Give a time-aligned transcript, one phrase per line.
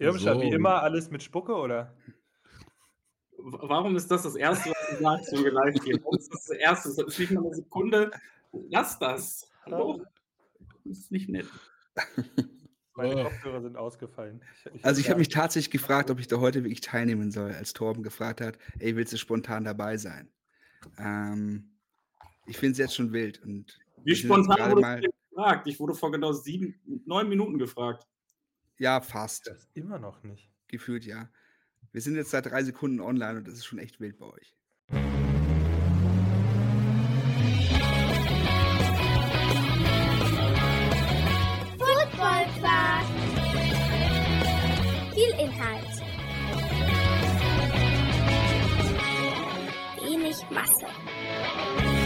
[0.00, 0.40] Irmscher, so.
[0.40, 1.94] wie immer alles mit Spucke, oder?
[3.36, 6.02] Warum ist das das Erste, was du sagst, wenn wir live gehen?
[6.10, 8.10] Das ist das Erste, das ist nicht mal eine Sekunde.
[8.52, 9.50] Lass das.
[9.66, 10.04] Hallo?
[10.84, 11.46] Das ist nicht nett.
[12.94, 13.24] Meine oh.
[13.24, 14.42] Kopfhörer sind ausgefallen.
[14.54, 17.52] Ich, ich also ich habe mich tatsächlich gefragt, ob ich da heute wirklich teilnehmen soll,
[17.52, 20.30] als Torben gefragt hat, ey, willst du spontan dabei sein?
[20.98, 21.70] Ähm,
[22.46, 23.42] ich finde es jetzt schon wild.
[23.42, 25.00] Und Wie spontan wurde mal...
[25.00, 25.66] gefragt?
[25.66, 26.74] Ich wurde vor genau sieben,
[27.06, 28.06] neun Minuten gefragt.
[28.80, 29.46] Ja, fast.
[29.46, 30.48] Das immer noch nicht.
[30.66, 31.28] Gefühlt ja.
[31.92, 34.56] Wir sind jetzt seit drei Sekunden online und das ist schon echt wild bei euch.
[41.76, 43.04] Footballquark.
[45.12, 46.00] Viel Inhalt.
[50.00, 51.99] Wenig Masse.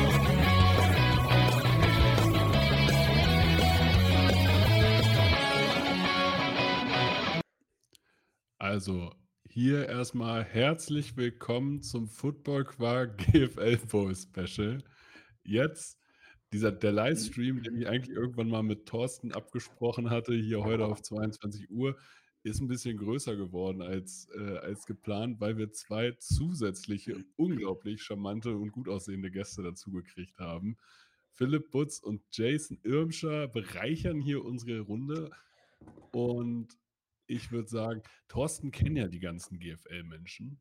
[8.64, 9.12] Also,
[9.46, 14.82] hier erstmal herzlich willkommen zum Football Quark GFL Bowl Special.
[15.42, 15.98] Jetzt
[16.50, 21.02] dieser, der Livestream, den ich eigentlich irgendwann mal mit Thorsten abgesprochen hatte, hier heute auf
[21.02, 21.98] 22 Uhr,
[22.42, 28.56] ist ein bisschen größer geworden als, äh, als geplant, weil wir zwei zusätzliche, unglaublich charmante
[28.56, 30.78] und gut aussehende Gäste dazu gekriegt haben.
[31.34, 35.30] Philipp Butz und Jason Irmscher bereichern hier unsere Runde.
[36.12, 36.78] Und
[37.26, 40.58] ich würde sagen, Thorsten kennt ja die ganzen GFL-Menschen.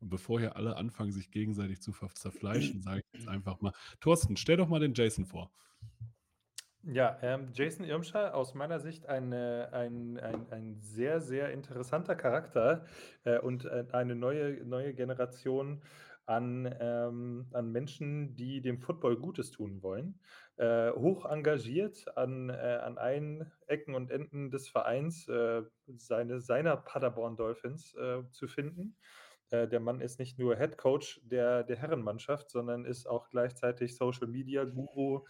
[0.00, 4.36] Und bevor hier alle anfangen, sich gegenseitig zu zerfleischen, sage ich jetzt einfach mal, Thorsten,
[4.36, 5.52] stell doch mal den Jason vor.
[6.84, 12.84] Ja, ähm, Jason Irmscher, aus meiner Sicht ein, ein, ein, ein sehr, sehr interessanter Charakter
[13.22, 15.80] äh, und äh, eine neue, neue Generation
[16.26, 20.18] an, ähm, an Menschen, die dem Football Gutes tun wollen.
[20.62, 25.62] Äh, hoch engagiert an, äh, an allen Ecken und Enden des Vereins, äh,
[25.96, 28.96] seine, seiner Paderborn Dolphins äh, zu finden.
[29.50, 33.96] Äh, der Mann ist nicht nur Head Coach der, der Herrenmannschaft, sondern ist auch gleichzeitig
[33.96, 35.24] Social Media Guru.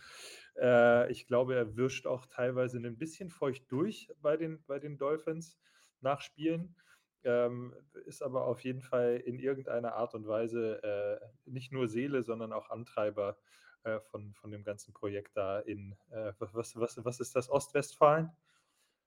[0.60, 4.98] Äh, ich glaube, er wischt auch teilweise ein bisschen feucht durch bei den, bei den
[4.98, 5.58] Dolphins
[6.02, 6.76] nach Spielen
[7.24, 7.72] ähm,
[8.06, 12.52] ist aber auf jeden Fall in irgendeiner Art und Weise äh, nicht nur Seele, sondern
[12.52, 13.38] auch Antreiber
[13.84, 18.30] äh, von, von dem ganzen Projekt da in, äh, was, was, was ist das, Ostwestfalen?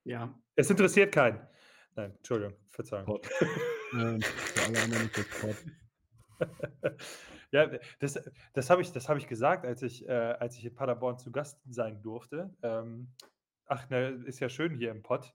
[0.04, 0.38] Ja.
[0.54, 1.46] Es interessiert keinen.
[1.94, 3.20] Nein, Entschuldigung, Verzeihung.
[3.94, 5.64] ähm, das
[7.50, 8.20] ja, das,
[8.52, 11.58] das habe ich, hab ich gesagt, als ich, äh, als ich in Paderborn zu Gast
[11.68, 12.54] sein durfte.
[12.62, 13.08] Ähm,
[13.66, 15.34] ach, ne, ist ja schön hier im Pott.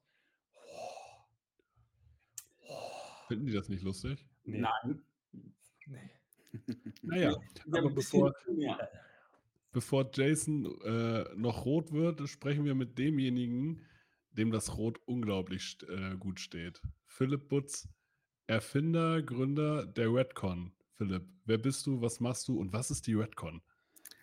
[3.28, 4.28] Finden die das nicht lustig?
[4.44, 4.60] Nee.
[4.60, 5.02] Nein.
[5.88, 6.12] Nee.
[7.02, 7.36] Naja,
[7.72, 8.34] aber bevor,
[9.72, 13.82] bevor Jason äh, noch rot wird, sprechen wir mit demjenigen,
[14.32, 16.82] dem das Rot unglaublich äh, gut steht.
[17.06, 17.88] Philipp Butz,
[18.48, 20.72] Erfinder, Gründer der Redcon.
[20.98, 23.62] Philipp, wer bist du, was machst du und was ist die Redcon?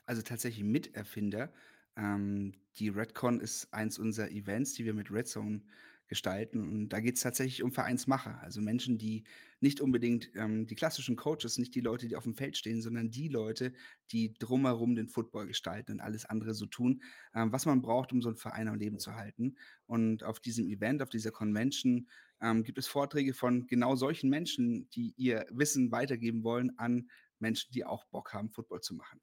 [0.07, 1.53] Also tatsächlich Miterfinder.
[1.97, 5.63] Ähm, die Redcon ist eins unserer Events, die wir mit Redzone
[6.09, 6.61] gestalten.
[6.61, 9.25] Und da geht es tatsächlich um Vereinsmacher, also Menschen, die
[9.61, 13.11] nicht unbedingt ähm, die klassischen Coaches, nicht die Leute, die auf dem Feld stehen, sondern
[13.11, 13.73] die Leute,
[14.11, 17.03] die drumherum den Football gestalten und alles andere so tun,
[17.35, 19.57] ähm, was man braucht, um so einen Verein am Leben zu halten.
[19.87, 22.09] Und auf diesem Event, auf dieser Convention
[22.41, 27.09] ähm, gibt es Vorträge von genau solchen Menschen, die ihr Wissen weitergeben wollen an
[27.39, 29.21] Menschen, die auch Bock haben, Football zu machen.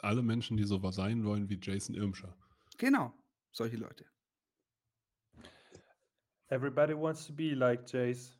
[0.00, 2.36] Alle Menschen, die so sein wollen wie Jason Irmscher.
[2.76, 3.12] Genau,
[3.50, 4.06] solche Leute.
[6.50, 8.34] Everybody wants to be like Jace.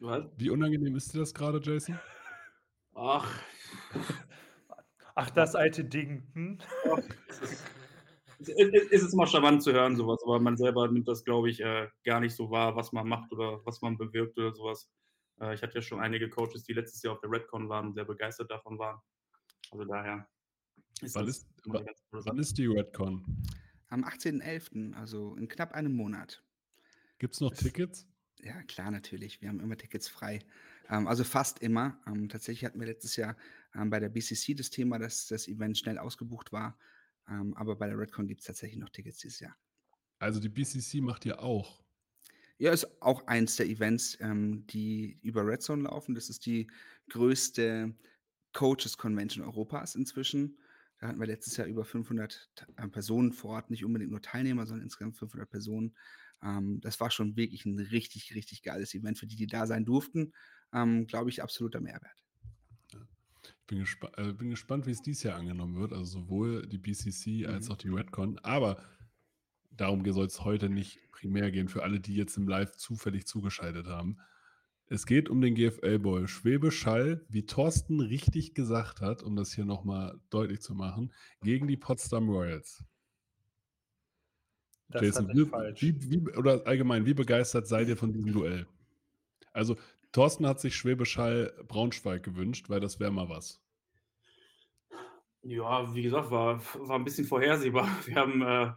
[0.00, 0.24] Was?
[0.36, 1.98] Wie unangenehm ist dir das gerade, Jason?
[2.94, 3.42] Ach.
[5.14, 6.22] Ach, das alte Ding.
[6.34, 6.58] Hm?
[8.38, 11.60] es ist, ist immer charmant zu hören, sowas, aber man selber nimmt das, glaube ich,
[11.60, 14.90] äh, gar nicht so wahr, was man macht oder was man bewirkt oder sowas.
[15.40, 18.04] Äh, ich hatte ja schon einige Coaches, die letztes Jahr auf der Redcon waren, sehr
[18.04, 19.00] begeistert davon waren.
[19.70, 20.28] Also daher.
[21.00, 21.48] Ist wann, ist,
[22.10, 23.24] wann ist die Redcon?
[23.92, 26.42] Am 18.11., also in knapp einem Monat.
[27.18, 28.06] Gibt es noch Tickets?
[28.40, 29.42] Ja, klar, natürlich.
[29.42, 30.38] Wir haben immer Tickets frei.
[30.88, 32.00] Ähm, also fast immer.
[32.06, 33.36] Ähm, tatsächlich hatten wir letztes Jahr
[33.74, 36.78] ähm, bei der BCC das Thema, dass das Event schnell ausgebucht war.
[37.28, 39.54] Ähm, aber bei der Redcon gibt es tatsächlich noch Tickets dieses Jahr.
[40.18, 41.84] Also die BCC macht ihr auch?
[42.56, 46.14] Ja, ist auch eins der Events, ähm, die über Redzone laufen.
[46.14, 46.66] Das ist die
[47.10, 47.94] größte
[48.54, 50.56] Coaches Convention Europas inzwischen.
[51.02, 54.66] Da hatten wir letztes Jahr über 500 äh, Personen vor Ort, nicht unbedingt nur Teilnehmer,
[54.66, 55.96] sondern insgesamt 500 Personen.
[56.44, 59.84] Ähm, das war schon wirklich ein richtig, richtig geiles Event für die, die da sein
[59.84, 60.32] durften.
[60.72, 62.22] Ähm, Glaube ich, absoluter Mehrwert.
[62.92, 65.92] Ich bin, gespa äh, bin gespannt, wie es dieses Jahr angenommen wird.
[65.92, 67.72] Also sowohl die BCC als mhm.
[67.72, 68.38] auch die Redcon.
[68.44, 68.80] Aber
[69.72, 73.88] darum soll es heute nicht primär gehen, für alle, die jetzt im Live zufällig zugeschaltet
[73.88, 74.18] haben.
[74.92, 76.28] Es geht um den GFL-Bowl.
[76.28, 81.66] Schwäbisch Hall, wie Thorsten richtig gesagt hat, um das hier nochmal deutlich zu machen, gegen
[81.66, 82.84] die Potsdam Royals.
[84.90, 85.80] Das Jason, wie, falsch.
[85.80, 88.66] wie, wie, oder allgemein, wie begeistert seid ihr von diesem Duell?
[89.54, 89.78] Also,
[90.12, 93.64] Thorsten hat sich Schwäbisch Hall Braunschweig gewünscht, weil das wäre mal was.
[95.40, 97.88] Ja, wie gesagt, war, war ein bisschen vorhersehbar.
[98.04, 98.72] Wir haben äh,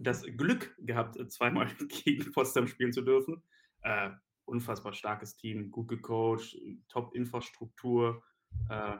[0.00, 1.68] das Glück gehabt, zweimal
[2.04, 3.40] gegen Potsdam spielen zu dürfen.
[3.82, 4.10] Äh,
[4.50, 6.56] unfassbar starkes Team, gut gecoacht,
[6.88, 8.22] Top-Infrastruktur,
[8.68, 8.96] äh,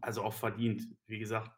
[0.00, 0.82] also auch verdient.
[1.06, 1.50] Wie gesagt,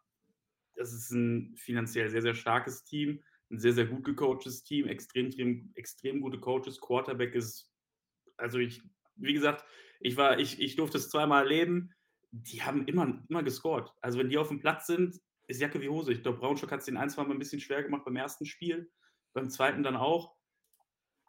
[0.75, 5.27] das ist ein finanziell sehr, sehr starkes Team, ein sehr, sehr gut gecoachtes Team, extrem,
[5.27, 6.81] extrem, extrem gute Coaches.
[6.81, 7.73] Quarterback ist,
[8.37, 8.81] also ich,
[9.17, 9.65] wie gesagt,
[10.01, 11.93] ich war, ich, ich durfte es zweimal erleben.
[12.31, 13.93] Die haben immer, immer gescored.
[14.01, 16.13] Also wenn die auf dem Platz sind, ist Jacke wie Hose.
[16.13, 18.47] Ich glaube, Braunschweig hat es den ein, zwei Mal ein bisschen schwer gemacht beim ersten
[18.47, 18.91] Spiel,
[19.33, 20.37] beim zweiten dann auch.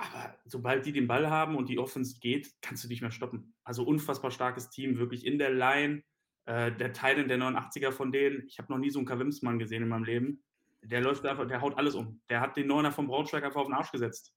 [0.02, 3.54] Aber sobald die den Ball haben und die Offense geht, kannst du nicht mehr stoppen.
[3.64, 6.02] Also unfassbar starkes Team, wirklich in der Line.
[6.46, 9.84] Äh, der Teil der 89er von denen, ich habe noch nie so einen Kavimsmann gesehen
[9.84, 10.44] in meinem Leben.
[10.82, 12.20] Der läuft einfach, der haut alles um.
[12.30, 14.34] Der hat den Neuner vom Braunschweig einfach auf den Arsch gesetzt.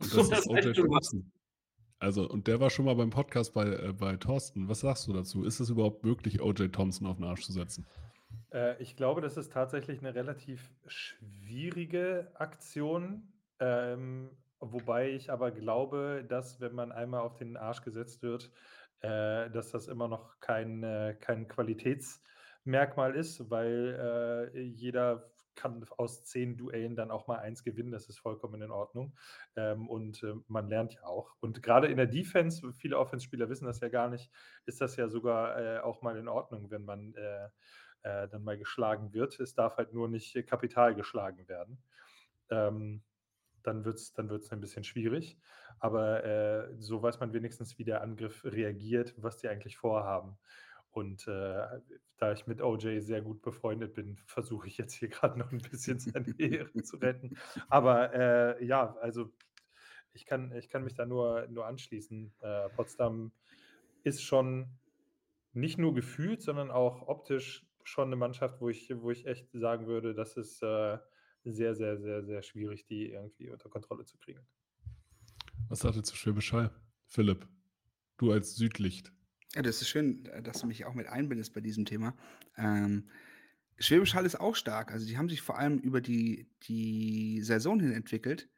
[0.00, 0.74] Und So, das das ist was.
[0.74, 1.32] Thompson.
[2.00, 4.68] Also, und der war schon mal beim Podcast bei, äh, bei Thorsten.
[4.68, 5.44] Was sagst du dazu?
[5.44, 7.86] Ist es überhaupt möglich, OJ Thompson auf den Arsch zu setzen?
[8.52, 13.32] Äh, ich glaube, das ist tatsächlich eine relativ schwierige Aktion.
[13.60, 14.30] Ähm,
[14.60, 18.50] wobei ich aber glaube, dass wenn man einmal auf den Arsch gesetzt wird,
[19.00, 26.24] äh, dass das immer noch kein, äh, kein Qualitätsmerkmal ist, weil äh, jeder kann aus
[26.24, 27.90] zehn Duellen dann auch mal eins gewinnen.
[27.90, 29.16] Das ist vollkommen in Ordnung.
[29.56, 31.34] Ähm, und äh, man lernt ja auch.
[31.40, 34.30] Und gerade in der Defense, viele Offense-Spieler wissen das ja gar nicht,
[34.66, 37.48] ist das ja sogar äh, auch mal in Ordnung, wenn man äh,
[38.02, 39.40] äh, dann mal geschlagen wird.
[39.40, 41.82] Es darf halt nur nicht Kapital geschlagen werden.
[42.50, 43.02] Ähm,
[43.66, 45.38] dann wird es dann wird's ein bisschen schwierig.
[45.78, 50.38] Aber äh, so weiß man wenigstens, wie der Angriff reagiert, was die eigentlich vorhaben.
[50.90, 51.66] Und äh,
[52.16, 55.58] da ich mit OJ sehr gut befreundet bin, versuche ich jetzt hier gerade noch ein
[55.58, 57.36] bisschen seine Ehre zu retten.
[57.68, 59.30] Aber äh, ja, also
[60.14, 62.32] ich kann, ich kann mich da nur, nur anschließen.
[62.40, 63.32] Äh, Potsdam
[64.02, 64.70] ist schon
[65.52, 69.86] nicht nur gefühlt, sondern auch optisch schon eine Mannschaft, wo ich, wo ich echt sagen
[69.86, 70.98] würde, das ist äh,
[71.52, 74.40] sehr, sehr, sehr, sehr schwierig, die irgendwie unter Kontrolle zu kriegen.
[75.68, 76.70] Was sagt ihr zu Schwäbisch Hall?
[77.06, 77.48] Philipp,
[78.18, 79.12] du als Südlicht.
[79.54, 82.16] Ja, das ist schön, äh, dass du mich auch mit einbindest bei diesem Thema.
[82.56, 83.08] Ähm,
[83.78, 84.90] Schwäbisch Hall ist auch stark.
[84.92, 88.48] Also die haben sich vor allem über die, die Saison hin entwickelt.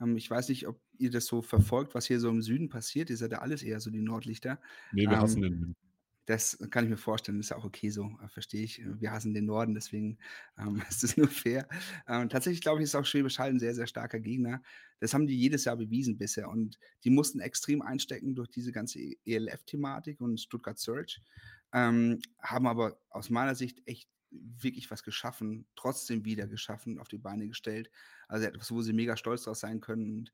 [0.00, 3.10] Ähm, ich weiß nicht, ob ihr das so verfolgt, was hier so im Süden passiert.
[3.10, 4.60] Ihr seid ja alles eher so die Nordlichter.
[4.92, 5.76] Nee, wir Ähm, hassen den Wind.
[6.24, 8.80] Das kann ich mir vorstellen, ist ja auch okay so, äh, verstehe ich.
[8.84, 10.18] Wir hassen den Norden, deswegen
[10.58, 11.68] ähm, ist es nur fair.
[12.06, 14.62] Ähm, tatsächlich glaube ich, ist auch Schwäbisch Hall ein sehr, sehr starker Gegner.
[15.00, 19.00] Das haben die jedes Jahr bewiesen bisher und die mussten extrem einstecken durch diese ganze
[19.00, 21.20] E- ELF-Thematik und Stuttgart Search,
[21.72, 27.18] ähm, haben aber aus meiner Sicht echt wirklich was geschaffen, trotzdem wieder geschaffen, auf die
[27.18, 27.90] Beine gestellt.
[28.28, 30.18] Also etwas, wo sie mega stolz drauf sein können.
[30.18, 30.32] Und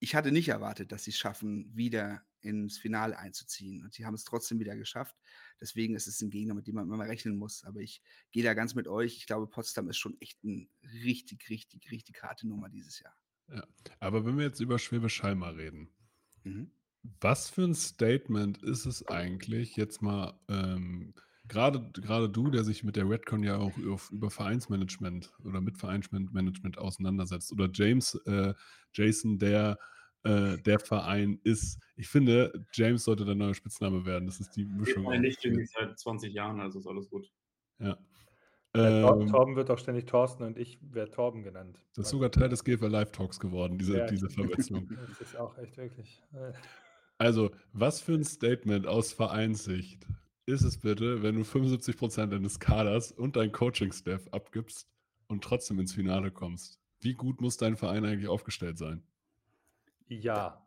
[0.00, 3.82] ich hatte nicht erwartet, dass sie es schaffen, wieder ins Finale einzuziehen.
[3.82, 5.16] Und sie haben es trotzdem wieder geschafft.
[5.60, 7.64] Deswegen ist es ein Gegner, mit dem man immer rechnen muss.
[7.64, 9.16] Aber ich gehe da ganz mit euch.
[9.16, 13.16] Ich glaube, Potsdam ist schon echt eine richtig, richtig, richtig harte Nummer dieses Jahr.
[13.98, 15.90] Aber wenn wir jetzt über Schwäbisch Hall mal reden,
[16.44, 16.70] Mhm.
[17.20, 21.14] was für ein Statement ist es eigentlich, jetzt mal, ähm,
[21.46, 25.78] gerade gerade du, der sich mit der Redcon ja auch auf, über Vereinsmanagement oder mit
[25.78, 28.54] Vereinsmanagement auseinandersetzt, oder James, äh,
[28.92, 29.78] Jason, der
[30.28, 31.78] äh, der Verein ist.
[31.96, 34.26] Ich finde, James sollte der neue Spitzname werden.
[34.26, 35.04] Das ist die Mischung.
[35.04, 37.30] Meine nicht ich seit 20 Jahren, also ist alles gut.
[37.78, 37.96] ja.
[38.76, 41.82] Ja, Ähm, Torben wird auch ständig Thorsten und ich werde Torben genannt.
[41.96, 44.06] das ist sogar Teil des GFL Live Talks geworden, diese, Ja.
[44.06, 44.86] diese Verwechslung.
[45.08, 46.22] Das ist auch echt wirklich.
[46.34, 46.52] äh,
[47.16, 50.06] Also, was für ein Statement aus Vereinssicht
[50.44, 54.86] ist es bitte, wenn du 75% deines Kaders und dein Coaching-Staff abgibst
[55.28, 56.78] und trotzdem ins Finale kommst?
[57.00, 59.02] Wie gut muss dein Verein eigentlich aufgestellt sein?
[60.08, 60.66] Ja.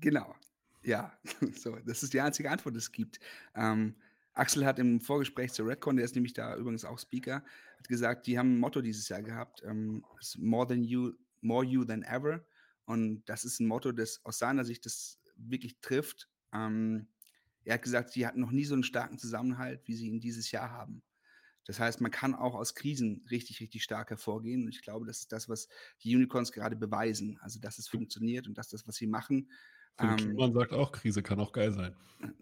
[0.00, 0.34] Genau.
[0.82, 1.12] Ja,
[1.54, 3.20] so, das ist die einzige Antwort, die es gibt.
[3.54, 3.96] Ähm,
[4.32, 7.44] Axel hat im Vorgespräch zur Redcon, der ist nämlich da übrigens auch Speaker,
[7.78, 10.04] hat gesagt, die haben ein Motto dieses Jahr gehabt, ähm,
[10.38, 12.44] more than you, more you than ever.
[12.84, 16.28] Und das ist ein Motto, das aus seiner Sicht das wirklich trifft.
[16.52, 17.08] Ähm,
[17.64, 20.50] er hat gesagt, sie hatten noch nie so einen starken Zusammenhalt, wie sie ihn dieses
[20.50, 21.02] Jahr haben.
[21.70, 24.64] Das heißt, man kann auch aus Krisen richtig, richtig stark hervorgehen.
[24.64, 25.68] Und ich glaube, das ist das, was
[26.02, 27.38] die Unicorns gerade beweisen.
[27.40, 29.48] Also, dass es funktioniert und dass das, was sie machen,
[29.98, 31.94] Ähm, Kliman sagt auch, Krise kann auch geil sein.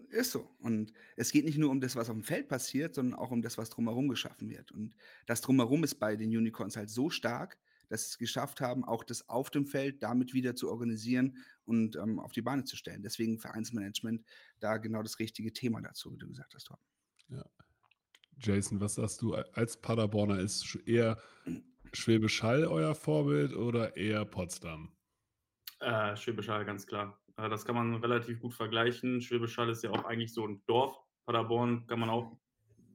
[0.09, 0.49] ist so.
[0.59, 3.41] Und es geht nicht nur um das, was auf dem Feld passiert, sondern auch um
[3.41, 4.71] das, was drumherum geschaffen wird.
[4.71, 4.95] Und
[5.25, 7.57] das drumherum ist bei den Unicorns halt so stark,
[7.87, 11.95] dass sie es geschafft haben, auch das auf dem Feld damit wieder zu organisieren und
[11.95, 13.01] ähm, auf die Beine zu stellen.
[13.03, 14.25] Deswegen Vereinsmanagement
[14.59, 16.83] da genau das richtige Thema dazu, wie du gesagt hast, Torben.
[17.29, 17.45] Ja.
[18.39, 20.39] Jason, was sagst du als Paderborner?
[20.39, 21.17] Ist eher
[21.93, 24.91] Schwäbisch Hall euer Vorbild oder eher Potsdam?
[25.79, 27.19] Äh, Schwäbisch Hall, ganz klar.
[27.37, 29.21] Äh, das kann man relativ gut vergleichen.
[29.21, 30.95] Schwäbisch Hall ist ja auch eigentlich so ein Dorf.
[31.25, 32.37] Paderborn kann man auch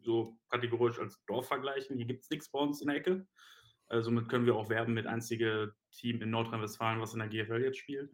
[0.03, 1.97] so kategorisch als Dorf vergleichen.
[1.97, 3.27] Hier gibt es nichts bei uns in der Ecke.
[3.87, 7.63] Also somit können wir auch werben mit einzige Team in Nordrhein-Westfalen, was in der GFL
[7.63, 8.11] jetzt spielt.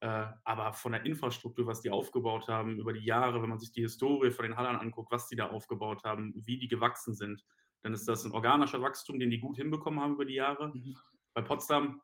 [0.00, 3.72] Äh, aber von der Infrastruktur, was die aufgebaut haben über die Jahre, wenn man sich
[3.72, 7.44] die Historie von den Hallern anguckt, was die da aufgebaut haben, wie die gewachsen sind,
[7.82, 10.68] dann ist das ein organischer Wachstum, den die gut hinbekommen haben über die Jahre.
[10.68, 10.96] Mhm.
[11.34, 12.00] Bei Potsdam,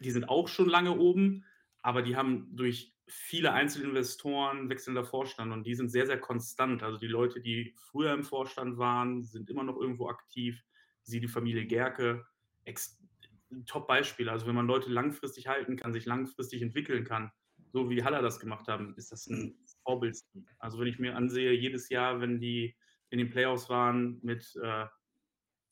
[0.00, 1.44] die sind auch schon lange oben,
[1.82, 6.82] aber die haben durch viele Einzelinvestoren wechselnder Vorstand und die sind sehr, sehr konstant.
[6.82, 10.62] Also die Leute, die früher im Vorstand waren, sind immer noch irgendwo aktiv.
[11.02, 12.24] Sie, die Familie Gerke,
[13.66, 14.28] Top-Beispiel.
[14.28, 17.30] Also wenn man Leute langfristig halten kann, sich langfristig entwickeln kann,
[17.72, 20.18] so wie Haller das gemacht haben, ist das ein Vorbild.
[20.58, 22.76] Also wenn ich mir ansehe, jedes Jahr, wenn die
[23.10, 24.86] in den Playoffs waren mit äh,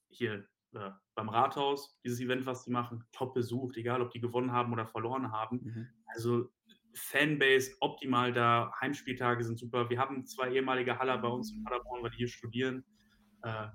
[0.09, 4.53] hier äh, beim Rathaus, dieses Event, was die machen, top besucht, egal ob die gewonnen
[4.53, 5.61] haben oder verloren haben.
[5.63, 5.89] Mhm.
[6.07, 6.51] Also
[6.95, 9.89] Fanbase optimal da, Heimspieltage sind super.
[9.91, 12.85] Wir haben zwei ehemalige Haller bei uns in Paderborn, weil die hier studieren.
[13.43, 13.69] Äh,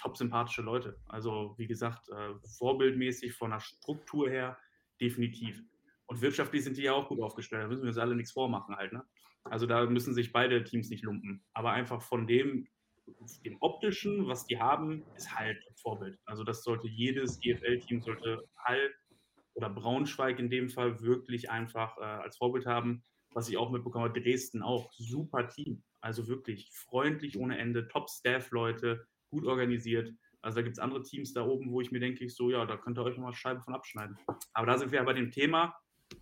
[0.00, 0.98] top sympathische Leute.
[1.08, 4.58] Also wie gesagt, äh, vorbildmäßig von der Struktur her
[5.00, 5.62] definitiv.
[6.06, 7.62] Und wirtschaftlich sind die ja auch gut aufgestellt.
[7.62, 8.92] Da müssen wir uns alle nichts vormachen halt.
[8.92, 9.04] Ne?
[9.44, 11.44] Also da müssen sich beide Teams nicht lumpen.
[11.52, 12.66] Aber einfach von dem,
[13.44, 16.18] dem optischen, was die haben, ist halt Vorbild.
[16.24, 18.94] Also das sollte jedes GFL-Team sollte halt
[19.54, 23.04] oder Braunschweig in dem Fall wirklich einfach äh, als Vorbild haben.
[23.32, 25.82] Was ich auch mitbekommen habe, Dresden auch, super Team.
[26.00, 30.14] Also wirklich freundlich ohne Ende, Top-Staff-Leute, gut organisiert.
[30.42, 32.64] Also da gibt es andere Teams da oben, wo ich mir denke, ich so, ja,
[32.66, 34.16] da könnt ihr euch mal Scheiben von abschneiden.
[34.52, 35.74] Aber da sind wir ja bei dem Thema,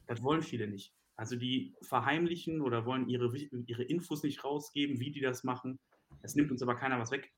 [0.06, 0.94] das wollen viele nicht.
[1.16, 5.78] Also die verheimlichen oder wollen ihre, ihre Infos nicht rausgeben, wie die das machen.
[6.22, 7.30] Es nimmt uns aber keiner was weg.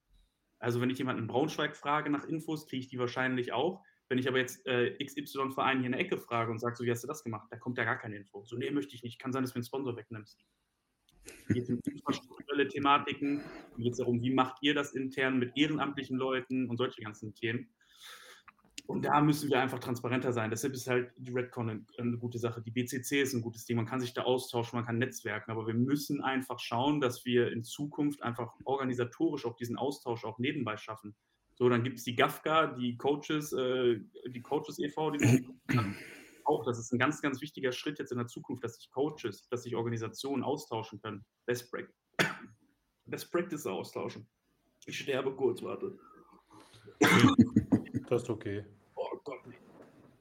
[0.61, 3.83] Also wenn ich jemanden in Braunschweig frage nach Infos, kriege ich die wahrscheinlich auch.
[4.09, 6.91] Wenn ich aber jetzt äh, XY-Verein hier in der Ecke frage und sage, so, wie
[6.91, 7.49] hast du das gemacht?
[7.51, 8.45] Da kommt ja gar keine Info.
[8.45, 9.19] So, nee, möchte ich nicht.
[9.19, 10.45] Kann sein, dass du einen Sponsor wegnimmst.
[11.49, 13.43] Geht um infrastrukturelle Thematiken.
[13.77, 17.69] Geht es darum, wie macht ihr das intern mit ehrenamtlichen Leuten und solche ganzen Themen.
[18.87, 20.51] Und da müssen wir einfach transparenter sein.
[20.51, 22.61] Deshalb ist halt die Redcon eine, gute Sache.
[22.61, 23.77] Die BCC ist ein gutes Ding.
[23.77, 25.51] Man kann sich da austauschen, man kann netzwerken.
[25.51, 30.39] Aber wir müssen einfach schauen, dass wir in Zukunft einfach organisatorisch auch diesen Austausch auch
[30.39, 31.15] nebenbei schaffen.
[31.55, 35.47] So, dann gibt es die GAFGA, die Coaches, äh, die Coaches e.V., die
[36.47, 39.49] auch, das ist ein ganz, ganz wichtiger Schritt jetzt in der Zukunft, dass sich Coaches,
[39.49, 41.25] dass sich Organisationen austauschen können.
[41.47, 41.89] Best, Break.
[43.07, 44.27] Best Practice austauschen.
[44.87, 45.99] Ich sterbe kurz, warte.
[48.07, 48.63] Das ist okay.
[48.97, 49.41] Oh Gott.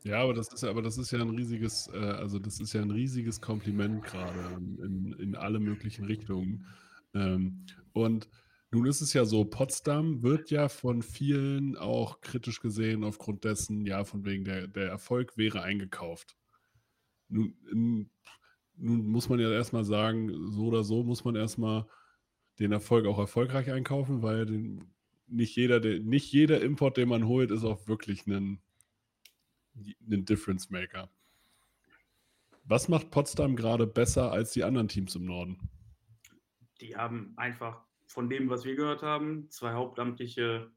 [0.04, 2.82] Ja, aber das ist, aber das ist ja ein riesiges, äh, also das ist ja
[2.82, 6.66] ein riesiges Kompliment gerade in, in alle möglichen Richtungen.
[7.14, 8.30] Ähm, und
[8.74, 13.86] nun ist es ja so, Potsdam wird ja von vielen auch kritisch gesehen aufgrund dessen,
[13.86, 16.36] ja, von wegen der, der Erfolg wäre eingekauft.
[17.30, 18.10] Nun, in,
[18.76, 21.86] nun muss man ja erstmal sagen, so oder so muss man erstmal
[22.60, 24.92] den Erfolg auch erfolgreich einkaufen, weil den,
[25.28, 28.60] nicht, jeder, der, nicht jeder Import, den man holt, ist auch wirklich ein,
[29.76, 31.12] ein Difference Maker.
[32.64, 35.70] Was macht Potsdam gerade besser als die anderen Teams im Norden?
[36.82, 40.72] Die haben einfach von dem, was wir gehört haben, zwei hauptamtliche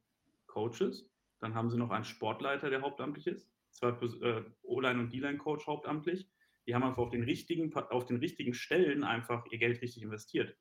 [0.47, 1.11] Coaches.
[1.39, 3.51] Dann haben sie noch einen Sportleiter, der hauptamtlich ist.
[3.71, 6.31] Zwei äh, O-Line und D-Line-Coach hauptamtlich.
[6.67, 10.57] Die haben einfach auf den, richtigen, auf den richtigen Stellen einfach ihr Geld richtig investiert.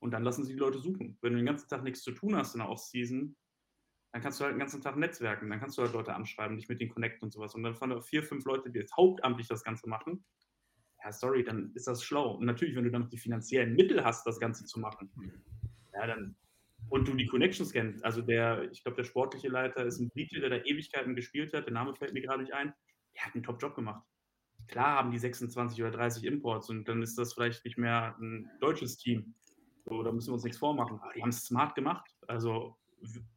[0.00, 1.16] Und dann lassen sie die Leute suchen.
[1.22, 3.36] Wenn du den ganzen Tag nichts zu tun hast in der Offseason,
[4.12, 6.68] dann kannst du halt den ganzen Tag netzwerken, dann kannst du halt Leute anschreiben, dich
[6.68, 7.54] mit denen connecten und sowas.
[7.54, 10.24] Und dann fahren vier, fünf Leute, die jetzt hauptamtlich das Ganze machen.
[11.02, 12.36] Ja, sorry, dann ist das schlau.
[12.36, 15.10] Und natürlich, wenn du dann die finanziellen Mittel hast, das Ganze zu machen,
[15.98, 16.36] ja, dann
[16.88, 18.04] und du die Connections kennst.
[18.04, 21.66] Also der, ich glaube, der sportliche Leiter ist ein Brite, der da Ewigkeiten gespielt hat.
[21.66, 22.72] Der Name fällt mir gerade nicht ein.
[23.14, 24.04] Der hat einen Top-Job gemacht.
[24.68, 28.50] Klar haben die 26 oder 30 Imports und dann ist das vielleicht nicht mehr ein
[28.60, 29.34] deutsches Team.
[29.84, 30.98] So, da müssen wir uns nichts vormachen.
[31.00, 32.10] Aber die haben es smart gemacht.
[32.26, 32.76] Also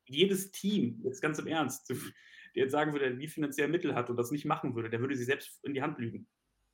[0.05, 1.89] jedes Team, jetzt ganz im Ernst,
[2.55, 5.15] der jetzt sagen würde, wie finanziell Mittel hat und das nicht machen würde, der würde
[5.15, 6.27] sich selbst in die Hand lügen.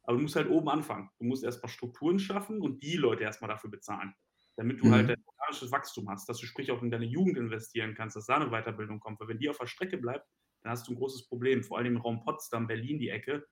[0.03, 1.09] Aber du musst halt oben anfangen.
[1.19, 4.13] Du musst erstmal Strukturen schaffen und die Leute erstmal dafür bezahlen
[4.55, 5.07] damit du halt mhm.
[5.09, 8.25] halt ein organisches Wachstum hast, dass du sprich auch in deine Jugend investieren kannst, dass
[8.25, 9.19] da eine Weiterbildung kommt.
[9.19, 10.27] Weil wenn die auf der Strecke bleibt,
[10.63, 11.63] dann hast du ein großes Problem.
[11.63, 13.45] Vor allem im Raum Potsdam, Berlin, die Ecke,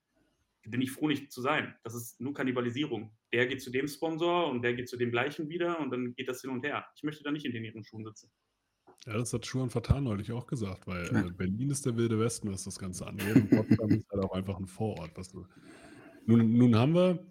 [0.65, 1.75] bin ich froh, nicht zu sein.
[1.83, 3.11] Das ist nur Kannibalisierung.
[3.33, 6.29] Der geht zu dem Sponsor und der geht zu dem gleichen wieder und dann geht
[6.29, 6.85] das hin und her.
[6.95, 8.31] Ich möchte da nicht in den ihren Schuhen sitzen.
[9.05, 12.49] Ja, das hat Schuhan Fatan neulich auch gesagt, weil äh, Berlin ist der wilde Westen,
[12.51, 13.35] was das Ganze angeht.
[13.35, 15.11] Und Potsdam ist halt auch einfach ein Vorort.
[15.15, 15.45] Was du...
[16.25, 17.27] nun, nun haben wir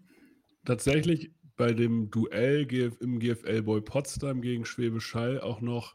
[0.67, 2.67] tatsächlich bei dem Duell
[2.99, 5.95] im GFL Boy Potsdam gegen Schwäbisch Hall auch noch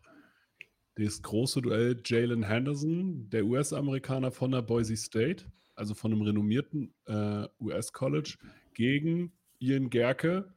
[0.95, 5.43] das große Duell Jalen Henderson, der US-Amerikaner von der Boise State,
[5.75, 8.37] also von einem renommierten äh, US-College,
[8.75, 10.53] gegen Ian Gerke,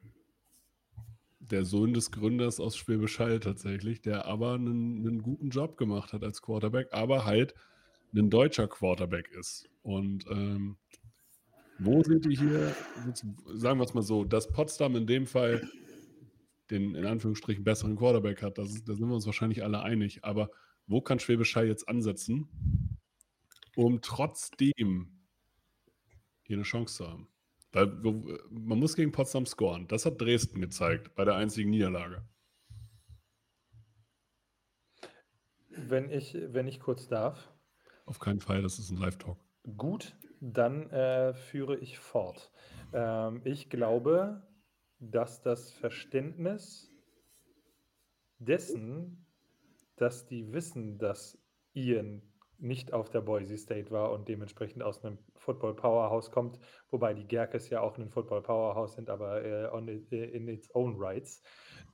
[1.41, 6.13] der Sohn des Gründers aus Schwäbisch Hall tatsächlich, der aber einen, einen, guten Job gemacht
[6.13, 7.57] hat als Quarterback, aber halt
[8.15, 9.69] ein deutscher Quarterback ist.
[9.83, 10.77] Und ähm,
[11.81, 12.75] wo sind die hier?
[13.55, 15.69] Sagen wir es mal so, dass Potsdam in dem Fall
[16.71, 20.25] den in Anführungsstrichen besseren Quarterback hat, das, da sind wir uns wahrscheinlich alle einig.
[20.25, 20.51] Aber
[20.87, 22.49] wo kann Schwäbisch Hall jetzt ansetzen,
[23.77, 25.27] um trotzdem
[26.43, 27.29] hier eine Chance zu haben?
[27.73, 27.87] Weil
[28.51, 29.87] man muss gegen Potsdam scoren.
[29.89, 32.29] Das hat Dresden gezeigt bei der einzigen Niederlage.
[35.69, 37.53] Wenn ich, wenn ich kurz darf.
[38.07, 39.39] Auf keinen Fall, das ist ein Live-Talk.
[39.77, 42.51] Gut, dann äh, führe ich fort.
[42.93, 44.43] Ähm, ich glaube,
[44.99, 46.91] dass das Verständnis
[48.39, 49.27] dessen,
[49.97, 51.39] dass die wissen, dass
[51.75, 52.23] Ian
[52.59, 56.59] nicht auf der Boise State war und dementsprechend aus einem Football Powerhouse kommt,
[56.91, 60.75] wobei die Gerkes ja auch ein Football Powerhouse sind, aber äh, on, äh, in its
[60.75, 61.43] own rights.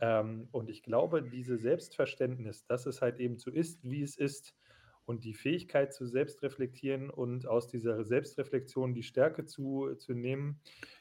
[0.00, 4.56] Ähm, und ich glaube, diese Selbstverständnis, dass es halt eben so ist, wie es ist,
[5.06, 10.60] und die Fähigkeit zu selbstreflektieren und aus dieser Selbstreflexion die Stärke zu, zu nehmen,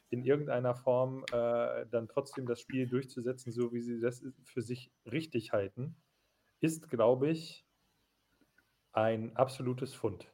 [0.09, 4.91] in irgendeiner Form äh, dann trotzdem das Spiel durchzusetzen, so wie sie das für sich
[5.11, 5.95] richtig halten,
[6.61, 7.65] ist, glaube ich,
[8.93, 10.31] ein absolutes Fund.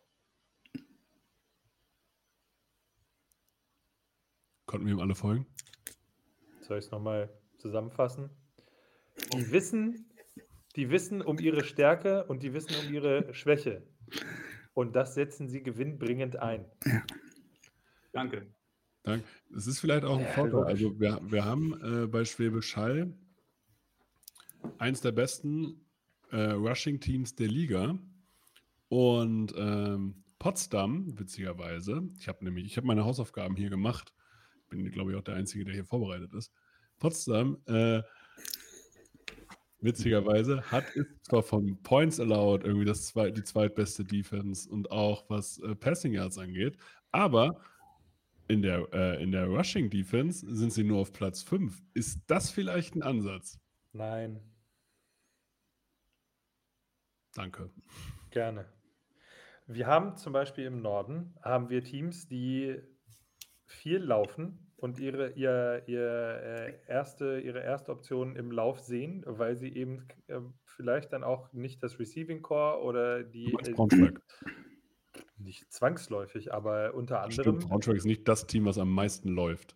[4.65, 5.47] Konnten wir ihm alle folgen?
[6.61, 8.29] Soll ich es nochmal zusammenfassen?
[9.33, 10.10] Die wissen,
[10.75, 13.85] die wissen um ihre Stärke und die wissen um ihre Schwäche.
[14.73, 16.65] Und das setzen sie gewinnbringend ein.
[18.13, 18.53] Danke.
[19.03, 19.25] Danke.
[19.55, 20.63] Es ist vielleicht auch ein ja, Vorteil.
[20.63, 23.13] Also wir, wir haben äh, bei Schwäbisch Hall
[24.77, 25.85] eins der besten
[26.31, 27.97] äh, Rushing-Teams der Liga.
[28.89, 34.13] Und ähm, Potsdam, witzigerweise, ich habe nämlich, ich habe meine Hausaufgaben hier gemacht.
[34.69, 36.51] Bin, glaube ich, auch der Einzige, der hier vorbereitet ist.
[36.99, 38.01] Potsdam, äh,
[39.81, 45.29] witzigerweise, hat ist zwar von Points allowed irgendwie das zwei, die zweitbeste Defense und auch
[45.29, 46.77] was äh, Passing Yards angeht,
[47.11, 47.61] aber
[48.47, 51.81] in der, äh, in der Rushing Defense sind sie nur auf Platz 5.
[51.93, 53.59] Ist das vielleicht ein Ansatz?
[53.93, 54.41] Nein.
[57.33, 57.69] Danke.
[58.29, 58.65] Gerne.
[59.67, 62.77] Wir haben zum Beispiel im Norden haben wir Teams, die
[63.65, 69.55] viel laufen und ihre, ihr, ihr, äh, erste, ihre erste Option im Lauf sehen, weil
[69.55, 73.53] sie eben äh, vielleicht dann auch nicht das Receiving Core oder die.
[73.53, 74.11] Äh,
[75.37, 77.43] nicht zwangsläufig, aber unter anderem.
[77.43, 79.75] Stimmt, Braunschweig ist nicht das Team, was am meisten läuft.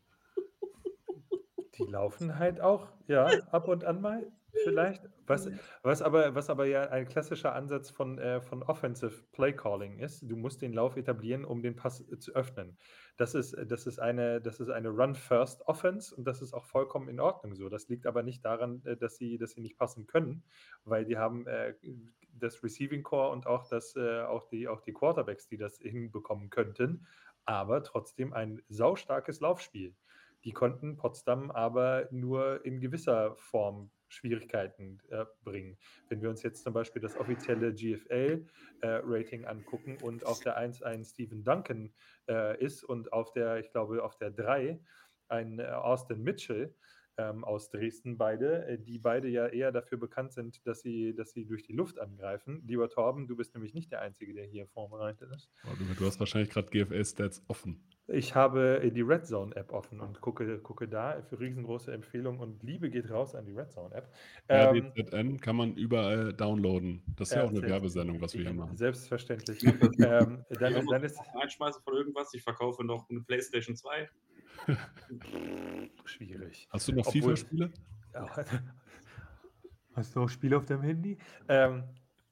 [1.77, 4.31] Die laufen halt auch, ja, ab und an mal
[4.63, 5.03] vielleicht.
[5.27, 5.49] Was,
[5.81, 10.21] was, aber, was aber ja ein klassischer Ansatz von, äh, von Offensive Play Calling ist,
[10.29, 12.77] du musst den Lauf etablieren, um den Pass äh, zu öffnen.
[13.17, 17.19] Das ist, das ist eine, das ist eine Run-First-Offense und das ist auch vollkommen in
[17.19, 17.69] Ordnung so.
[17.69, 20.43] Das liegt aber nicht daran, äh, dass sie, dass sie nicht passen können,
[20.83, 21.73] weil die haben äh,
[22.33, 26.49] das Receiving Core und auch, das, äh, auch, die, auch die Quarterbacks, die das hinbekommen
[26.49, 27.07] könnten,
[27.45, 29.95] aber trotzdem ein saustarkes Laufspiel.
[30.43, 35.77] Die konnten Potsdam aber nur in gewisser Form Schwierigkeiten äh, bringen.
[36.09, 40.83] Wenn wir uns jetzt zum Beispiel das offizielle GFL-Rating äh, angucken und auf der 1
[40.83, 41.93] ein Stephen Duncan
[42.29, 44.79] äh, ist und auf der, ich glaube, auf der 3
[45.27, 46.75] ein äh, Austin Mitchell,
[47.17, 51.31] ähm, aus Dresden beide, äh, die beide ja eher dafür bekannt sind, dass sie, dass
[51.31, 52.61] sie durch die Luft angreifen.
[52.67, 55.49] Lieber Torben, du bist nämlich nicht der Einzige, der hier vorbereitet ist.
[55.97, 57.83] Du hast wahrscheinlich gerade GFL-Stats offen.
[58.07, 62.61] Ich habe die Red Zone App offen und gucke, gucke da für riesengroße Empfehlungen und
[62.61, 64.13] Liebe geht raus an die Red Zone App.
[64.47, 67.01] Ähm, RDZN kann man überall downloaden.
[67.15, 68.77] Das ist ja auch eine Werbesendung, was wir hier machen.
[68.77, 69.63] Selbstverständlich.
[69.99, 72.31] ähm, dann, dann ist Einschmeiße von irgendwas.
[72.35, 74.07] Ich verkaufe noch eine PlayStation 2.
[76.05, 76.67] Schwierig.
[76.69, 77.71] Hast du noch FIFA-Spiele?
[78.13, 78.27] Ja.
[79.95, 81.17] Hast du auch Spiele auf deinem Handy?
[81.47, 81.83] Ähm,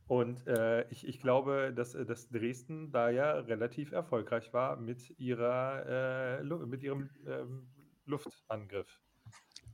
[0.07, 5.17] und äh, ich, ich glaube, dass, äh, dass Dresden da ja relativ erfolgreich war mit,
[5.19, 7.67] ihrer, äh, mit ihrem ähm,
[8.05, 8.99] Luftangriff.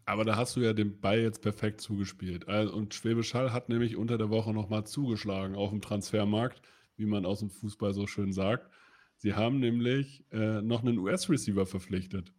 [0.05, 2.47] Aber da hast du ja den Ball jetzt perfekt zugespielt.
[2.47, 6.61] Also, und Schwäbisch Hall hat nämlich unter der Woche nochmal zugeschlagen auf dem Transfermarkt,
[6.95, 8.69] wie man aus dem Fußball so schön sagt.
[9.17, 12.33] Sie haben nämlich äh, noch einen US-Receiver verpflichtet.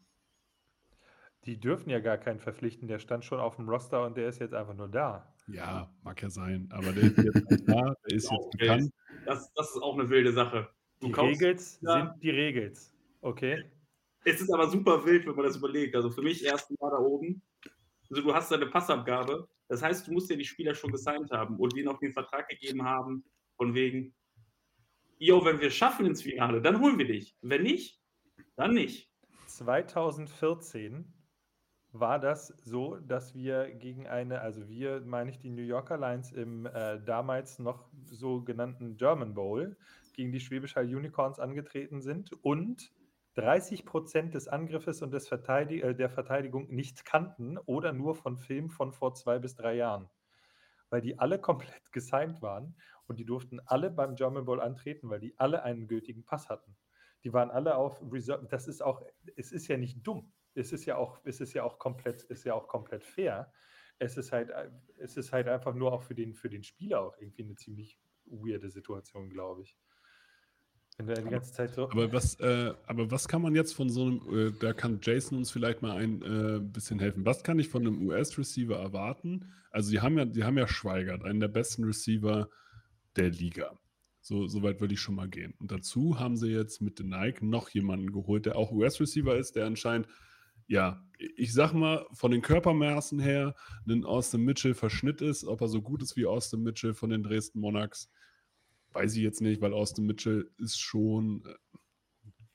[1.44, 2.88] Die dürfen ja gar keinen verpflichten.
[2.88, 5.32] Der stand schon auf dem Roster und der ist jetzt einfach nur da.
[5.52, 8.58] Ja, mag ja sein, aber der ist jetzt nicht da, der ist jetzt Okay.
[8.58, 8.92] bekannt.
[9.24, 10.68] Das, das ist auch eine wilde Sache.
[11.00, 11.92] Du Die Regels ja.
[12.12, 12.94] sind die Regels.
[13.20, 13.64] Okay?
[14.24, 15.94] Es ist aber super wild, wenn man das überlegt.
[15.96, 17.42] Also für mich erst mal da oben.
[18.10, 19.48] Also du hast deine Passabgabe.
[19.68, 22.48] Das heißt, du musst ja die Spieler schon gesigned haben und denen auch den Vertrag
[22.48, 23.24] gegeben haben,
[23.56, 24.14] von wegen,
[25.18, 27.36] yo, wenn wir es schaffen ins Finale, dann holen wir dich.
[27.40, 28.00] Wenn nicht,
[28.56, 29.10] dann nicht.
[29.46, 31.12] 2014
[31.92, 36.32] war das so, dass wir gegen eine, also wir, meine ich, die New Yorker Lions
[36.32, 39.76] im äh, damals noch sogenannten German Bowl
[40.14, 42.92] gegen die Schwäbisch Hall Unicorns angetreten sind und
[43.34, 48.38] 30 Prozent des Angriffes und des Verteidig äh, der Verteidigung nicht kannten oder nur von
[48.38, 50.08] Filmen von vor zwei bis drei Jahren.
[50.90, 52.76] Weil die alle komplett gesigned waren
[53.06, 56.76] und die durften alle beim German Bowl antreten, weil die alle einen gültigen Pass hatten.
[57.24, 58.46] Die waren alle auf Reserve.
[58.48, 59.02] Das ist auch,
[59.36, 60.32] es ist ja nicht dumm.
[60.54, 63.52] Es ist ja auch, es ist ja auch komplett, ist ja auch komplett fair.
[63.98, 67.00] Es ist halt, äh, es ist halt einfach nur auch für den, für den Spieler
[67.02, 69.76] auch irgendwie eine ziemlich weirde Situation, glaube ich.
[70.98, 71.88] Wenn du die Aber- ganze Zeit so.
[71.90, 75.38] Aber was, äh, aber was kann man jetzt von so einem, äh, da kann Jason
[75.38, 77.24] uns vielleicht mal ein äh, bisschen helfen.
[77.24, 79.52] Was kann ich von einem US-Receiver erwarten?
[79.70, 82.50] Also, die haben ja, die haben ja Schweigert, einen der besten Receiver
[83.16, 83.78] der Liga.
[84.20, 85.54] So, so weit würde ich schon mal gehen.
[85.58, 89.56] Und dazu haben sie jetzt mit den Nike noch jemanden geholt, der auch US-Receiver ist,
[89.56, 90.06] der anscheinend,
[90.70, 93.54] ja, ich sag mal, von den Körpermaßen her
[93.88, 95.44] ein Austin Mitchell Verschnitt ist.
[95.44, 98.08] Ob er so gut ist wie Austin Mitchell von den Dresden Monarchs,
[98.92, 101.78] weiß ich jetzt nicht, weil Austin Mitchell ist schon, äh,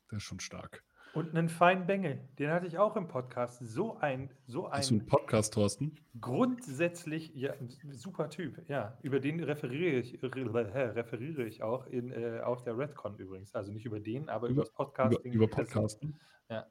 [0.09, 0.83] der ist schon stark.
[1.13, 3.59] Und einen feinen Bengel, den hatte ich auch im Podcast.
[3.61, 5.97] So ein, so Hast du einen ein Podcast, Thorsten?
[6.19, 8.97] grundsätzlich, ja, ein super Typ, ja.
[9.01, 13.53] Über den referiere ich, referiere ich auch in, äh, auf der Redcon übrigens.
[13.55, 15.31] Also nicht über den, aber über, Über- das Podcasting.
[15.33, 15.55] Über, über.
[15.55, 16.19] Podcasten?
[16.49, 16.65] Ja.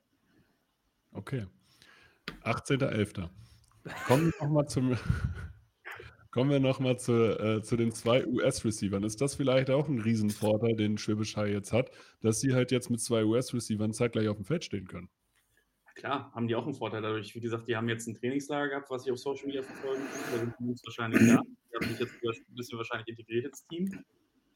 [1.15, 1.47] Okay.
[2.43, 3.29] 18.11.
[4.07, 4.97] Kommen wir nochmal zum.
[6.31, 9.05] Kommen wir nochmal zu, äh, zu den zwei US-Receivern.
[9.05, 12.91] Ist das vielleicht auch ein Riesenvorteil, den Schwäbisch Hall jetzt hat, dass sie halt jetzt
[12.91, 15.09] mit zwei US-Receivern zeitgleich auf dem Feld stehen können?
[15.95, 17.37] Klar, haben die auch einen Vorteil dadurch.
[17.37, 20.33] Wie gesagt, die haben jetzt ein Trainingslager gehabt, was ich auf Social Media verfolgen kann.
[20.33, 21.41] Da sind die Jungs wahrscheinlich da.
[21.41, 24.05] Die haben sich jetzt ein bisschen wahrscheinlich integriert ins Team.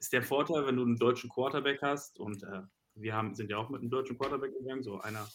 [0.00, 2.62] Ist der Vorteil, wenn du einen deutschen Quarterback hast und äh,
[3.00, 5.26] wir haben, sind ja auch mit einem deutschen Quarterback gegangen, so einer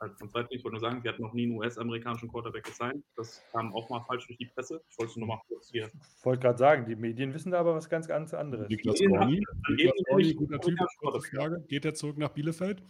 [0.00, 0.58] halt von Zweitling.
[0.58, 3.04] Ich wollte nur sagen, wir hatten noch nie einen US-amerikanischen Quarterback gesigned.
[3.16, 4.82] Das kam auch mal falsch durch die Presse.
[4.88, 5.90] Ich wollte es nur mal kurz hier.
[6.18, 8.68] Ich wollte gerade sagen, die Medien wissen da aber was ganz, ganz anderes.
[8.68, 11.28] Niklas nämlich guter Typ, kurze.
[11.36, 11.64] Frage.
[11.68, 12.82] Geht er zurück nach Bielefeld?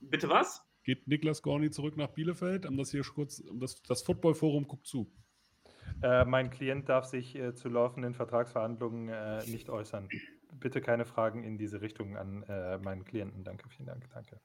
[0.00, 0.62] Bitte was?
[0.82, 2.66] Geht Niklas Gorni zurück nach Bielefeld?
[2.66, 5.12] Um das hier kurz, um das, das Football-Forum guckt zu.
[6.02, 10.08] Äh, mein Klient darf sich äh, zu laufenden Vertragsverhandlungen äh, nicht äußern.
[10.58, 13.44] Bitte keine Fragen in diese Richtung an äh, meinen Klienten.
[13.44, 14.40] Danke, vielen Dank, danke.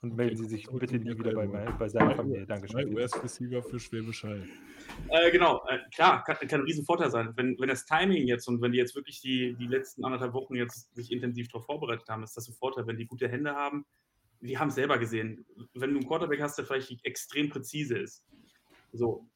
[0.00, 1.72] Und melden Sie sich bitte nie wieder bei, NFL.
[1.76, 2.46] bei seiner Familie.
[2.46, 2.94] Dankeschön.
[2.94, 4.46] US-Receiver für Schwäbisch Hall.
[5.08, 7.32] Äh, genau, äh, klar, kann, kann ein Riesenvorteil sein.
[7.34, 10.54] Wenn, wenn das Timing jetzt und wenn die jetzt wirklich die, die letzten anderthalb Wochen
[10.54, 13.84] jetzt sich intensiv darauf vorbereitet haben, ist das ein Vorteil, wenn die gute Hände haben.
[14.40, 15.44] Wir haben es selber gesehen.
[15.74, 18.24] Wenn du einen Quarterback hast, der vielleicht extrem präzise ist.
[18.92, 19.28] So.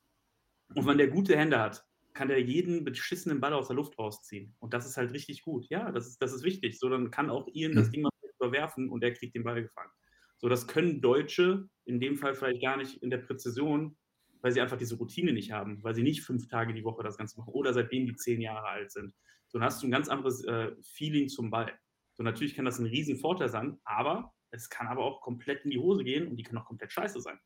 [0.76, 4.54] Und wenn der gute Hände hat, kann der jeden beschissenen Ball aus der Luft rausziehen.
[4.58, 5.66] Und das ist halt richtig gut.
[5.68, 6.78] Ja, das ist, das ist wichtig.
[6.78, 9.90] So, dann kann auch Ian das Ding mal überwerfen und er kriegt den Ball gefangen.
[10.36, 13.96] So, das können Deutsche in dem Fall vielleicht gar nicht in der Präzision,
[14.40, 17.16] weil sie einfach diese Routine nicht haben, weil sie nicht fünf Tage die Woche das
[17.16, 19.14] Ganze machen oder seitdem die zehn Jahre alt sind.
[19.46, 21.72] So, dann hast du ein ganz anderes äh, Feeling zum Ball.
[22.14, 25.70] So, natürlich kann das ein riesen Vorteil sein, aber es kann aber auch komplett in
[25.70, 27.38] die Hose gehen und die kann auch komplett scheiße sein.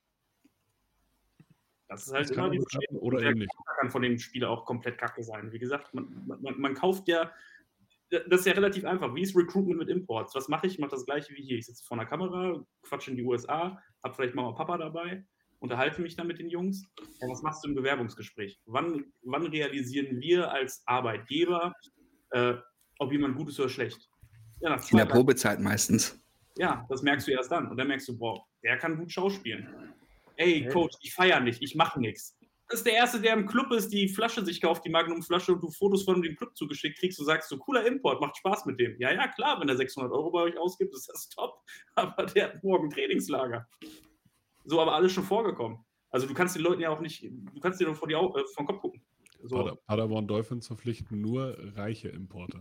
[1.88, 3.48] Das ist halt Das kann immer dieses klappen oder der ähnlich.
[3.78, 5.52] Kann von dem Spieler auch komplett kacke sein.
[5.52, 7.30] Wie gesagt, man, man, man kauft ja,
[8.10, 9.14] das ist ja relativ einfach.
[9.14, 10.34] Wie ist Recruitment mit Imports?
[10.34, 10.74] Was mache ich?
[10.74, 11.58] Ich mache das gleiche wie hier.
[11.58, 15.24] Ich sitze vor einer Kamera, quatsche in die USA, habe vielleicht Mama und Papa dabei,
[15.58, 16.86] unterhalte mich dann mit den Jungs.
[17.20, 18.60] Ja, was machst du im Bewerbungsgespräch?
[18.66, 21.72] Wann, wann realisieren wir als Arbeitgeber,
[22.30, 22.54] äh,
[22.98, 24.08] ob jemand gut ist oder schlecht?
[24.60, 26.18] Ja, nach In der Probezeit meistens.
[26.56, 27.68] ja, das merkst du erst dann.
[27.68, 29.94] Und dann merkst du, boah, der kann gut schauspielen.
[30.36, 30.68] Ey, Hey.
[30.72, 32.36] Coach, ich feiere nicht, ich mache nichts.
[32.68, 35.62] Das ist der Erste, der im Club ist, die Flasche sich kauft, die Magnum-Flasche und
[35.62, 38.80] du Fotos von dem Club zugeschickt kriegst, du sagst so, cooler Import, macht Spaß mit
[38.80, 38.96] dem.
[38.98, 41.54] Ja, ja, klar, wenn er 600 Euro bei euch ausgibt, ist das top.
[41.94, 43.68] Aber der hat morgen Trainingslager.
[44.64, 45.78] So, aber alles schon vorgekommen.
[46.10, 48.34] Also du kannst den Leuten ja auch nicht, du kannst dir nur vor die Au
[48.36, 49.00] äh, vor den Kopf gucken.
[49.44, 49.56] So.
[49.58, 52.60] Pader- Paderborn Dolphins verpflichten nur reiche Importer.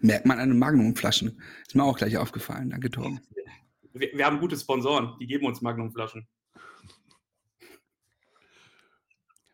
[0.00, 1.42] Merkt man an den Magnumflaschen.
[1.66, 2.70] Ist mir auch gleich aufgefallen.
[2.70, 3.20] Danke, Torben.
[3.94, 6.26] Wir, wir haben gute Sponsoren, die geben uns Magnum-Flaschen.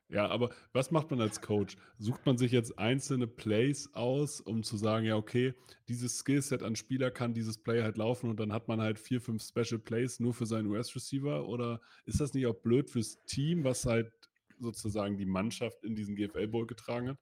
[0.08, 1.76] Ja, aber was macht man als Coach?
[1.98, 5.54] Sucht man sich jetzt einzelne Plays aus, um zu sagen, ja, okay,
[5.88, 9.20] dieses Skillset an Spieler kann dieses Play halt laufen und dann hat man halt vier,
[9.20, 11.46] fünf Special Plays nur für seinen US-Receiver?
[11.46, 14.12] Oder ist das nicht auch blöd fürs Team, was halt
[14.58, 17.18] sozusagen die Mannschaft in diesen GFL Bowl getragen hat?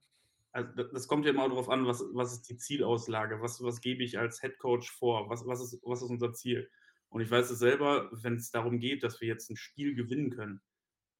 [0.51, 4.03] Also das kommt ja immer darauf an, was, was ist die Zielauslage, was, was gebe
[4.03, 6.67] ich als Head Coach vor, was, was, ist, was ist unser Ziel?
[7.09, 10.29] Und ich weiß es selber, wenn es darum geht, dass wir jetzt ein Spiel gewinnen
[10.29, 10.61] können,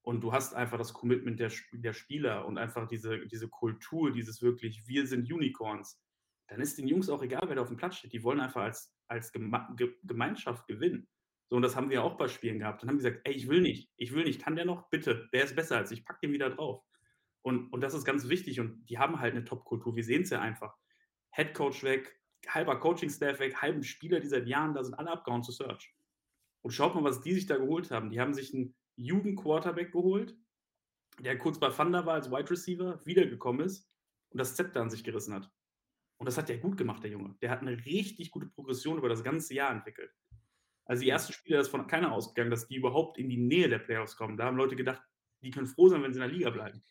[0.02, 4.42] und du hast einfach das Commitment der, der Spieler und einfach diese, diese Kultur, dieses
[4.42, 6.02] wirklich, wir sind Unicorns,
[6.48, 8.14] dann ist den Jungs auch egal, wer da auf dem Platz steht.
[8.14, 11.08] Die wollen einfach als, als Gemeinschaft gewinnen.
[11.48, 12.82] So, und das haben wir auch bei Spielen gehabt.
[12.82, 14.90] Dann haben die gesagt, ey, ich will nicht, ich will nicht, kann der noch?
[14.90, 16.84] Bitte, der ist besser als ich, pack den wieder drauf.
[17.42, 19.96] Und, und das ist ganz wichtig und die haben halt eine Top-Kultur.
[19.96, 20.76] Wir sehen es ja einfach.
[21.32, 25.44] Head Coach weg, halber Coaching-Staff weg, halben Spieler, die seit Jahren da sind, alle abgehauen
[25.44, 25.94] zu Search.
[26.62, 28.10] Und schaut mal, was die sich da geholt haben.
[28.10, 30.36] Die haben sich einen Jugend-Quarterback geholt,
[31.20, 33.90] der kurz bei Thunder war als Wide Receiver, wiedergekommen ist
[34.30, 35.50] und das Zepter an sich gerissen hat.
[36.18, 37.36] Und das hat der gut gemacht, der Junge.
[37.42, 40.14] Der hat eine richtig gute Progression über das ganze Jahr entwickelt.
[40.86, 43.80] Also die ersten Spiele ist von keiner ausgegangen, dass die überhaupt in die Nähe der
[43.80, 44.38] Playoffs kommen.
[44.38, 45.02] Da haben Leute gedacht,
[45.42, 46.84] die können froh sein, wenn sie in der Liga bleiben.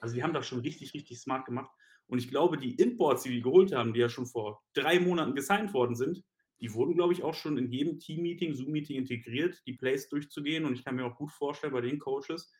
[0.00, 1.70] Also die haben das schon richtig, richtig smart gemacht.
[2.10, 5.36] Und ich glaube, die Imports, die die geholt haben, die ja schon vor drei Monaten
[5.36, 6.24] gesigned worden sind,
[6.60, 10.64] die wurden, glaube ich, auch schon in jedem Team-Meeting, Zoom-Meeting integriert, die Plays durchzugehen.
[10.64, 12.52] Und ich kann mir auch gut vorstellen bei den Coaches,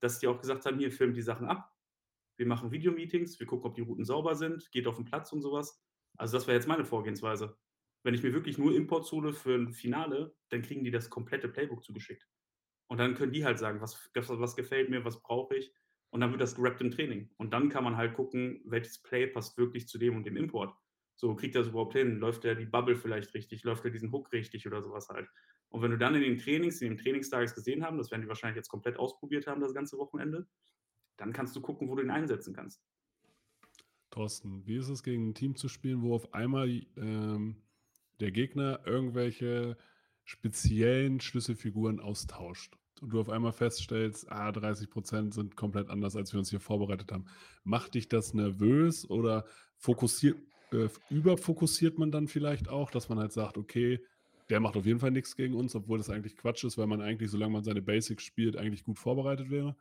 [0.00, 1.72] dass die auch gesagt haben, hier filmt die Sachen ab.
[2.36, 5.40] Wir machen Videomeetings, wir gucken, ob die Routen sauber sind, geht auf den Platz und
[5.40, 5.82] sowas.
[6.18, 7.56] Also das wäre jetzt meine Vorgehensweise.
[8.04, 11.48] Wenn ich mir wirklich nur Imports hole für ein Finale, dann kriegen die das komplette
[11.48, 12.28] Playbook zugeschickt.
[12.88, 15.72] Und dann können die halt sagen, was, was gefällt mir, was brauche ich.
[16.10, 17.30] Und dann wird das gerappt im Training.
[17.36, 20.74] Und dann kann man halt gucken, welches Play passt wirklich zu dem und dem Import.
[21.16, 22.18] So, kriegt er es überhaupt hin?
[22.18, 23.64] Läuft er die Bubble vielleicht richtig?
[23.64, 25.28] Läuft er diesen Hook richtig oder sowas halt?
[25.70, 28.28] Und wenn du dann in den Trainings, in den Trainingstages gesehen haben, das werden die
[28.28, 30.46] wahrscheinlich jetzt komplett ausprobiert haben, das ganze Wochenende,
[31.16, 32.82] dann kannst du gucken, wo du ihn einsetzen kannst.
[34.10, 37.62] Thorsten, wie ist es gegen ein Team zu spielen, wo auf einmal ähm,
[38.20, 39.76] der Gegner irgendwelche
[40.24, 42.78] speziellen Schlüsselfiguren austauscht?
[43.02, 46.60] Und du auf einmal feststellst, ah, 30 Prozent sind komplett anders, als wir uns hier
[46.60, 47.26] vorbereitet haben.
[47.64, 49.44] Macht dich das nervös oder
[49.76, 50.36] fokussiert,
[50.72, 54.00] äh, überfokussiert man dann vielleicht auch, dass man halt sagt, okay,
[54.50, 57.02] der macht auf jeden Fall nichts gegen uns, obwohl das eigentlich Quatsch ist, weil man
[57.02, 59.76] eigentlich, solange man seine Basics spielt, eigentlich gut vorbereitet wäre?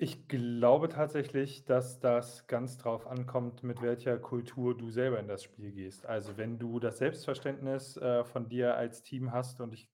[0.00, 5.42] Ich glaube tatsächlich, dass das ganz drauf ankommt, mit welcher Kultur du selber in das
[5.42, 6.06] Spiel gehst.
[6.06, 9.88] Also wenn du das Selbstverständnis äh, von dir als Team hast, und ich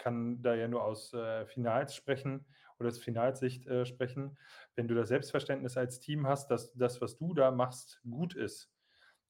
[0.00, 2.44] kann da ja nur aus äh, Finals sprechen
[2.78, 4.38] oder aus Finalsicht äh, sprechen,
[4.74, 8.72] wenn du das Selbstverständnis als Team hast, dass das, was du da machst, gut ist,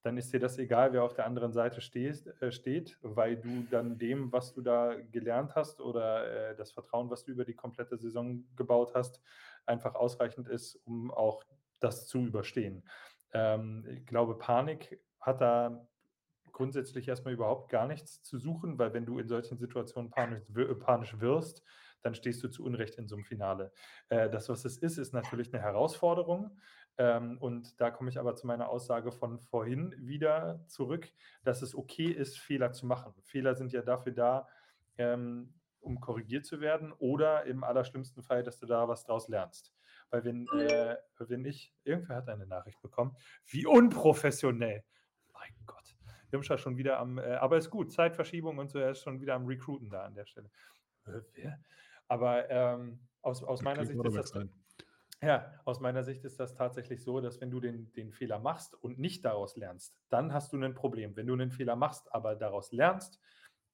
[0.03, 3.67] dann ist dir das egal, wer auf der anderen Seite stehst, äh, steht, weil du
[3.71, 7.55] dann dem, was du da gelernt hast oder äh, das Vertrauen, was du über die
[7.55, 9.21] komplette Saison gebaut hast,
[9.67, 11.43] einfach ausreichend ist, um auch
[11.81, 12.83] das zu überstehen.
[13.33, 15.87] Ähm, ich glaube, Panik hat da
[16.61, 20.43] grundsätzlich erstmal überhaupt gar nichts zu suchen, weil wenn du in solchen Situationen panisch,
[20.81, 21.63] panisch wirst,
[22.03, 23.73] dann stehst du zu Unrecht in so einem Finale.
[24.11, 26.61] Äh, das, was es ist, ist natürlich eine Herausforderung.
[26.99, 31.09] Ähm, und da komme ich aber zu meiner Aussage von vorhin wieder zurück,
[31.45, 33.15] dass es okay ist, Fehler zu machen.
[33.23, 34.47] Fehler sind ja dafür da,
[34.99, 39.73] ähm, um korrigiert zu werden oder im allerschlimmsten Fall, dass du da was draus lernst.
[40.11, 44.85] Weil wenn, äh, wenn ich, irgendwer hat eine Nachricht bekommen, wie unprofessionell.
[45.33, 45.80] Mein Gott.
[46.33, 49.35] Irmscher schon wieder am, äh, aber ist gut, Zeitverschiebung und so, er ist schon wieder
[49.35, 50.51] am Recruiten da an der Stelle.
[51.07, 51.51] Äh?
[52.09, 54.49] Aber ähm, aus, aus meiner Sicht ist das.
[55.23, 58.75] Ja, aus meiner Sicht ist das tatsächlich so, dass wenn du den, den Fehler machst
[58.75, 61.15] und nicht daraus lernst, dann hast du ein Problem.
[61.15, 63.21] Wenn du einen Fehler machst, aber daraus lernst,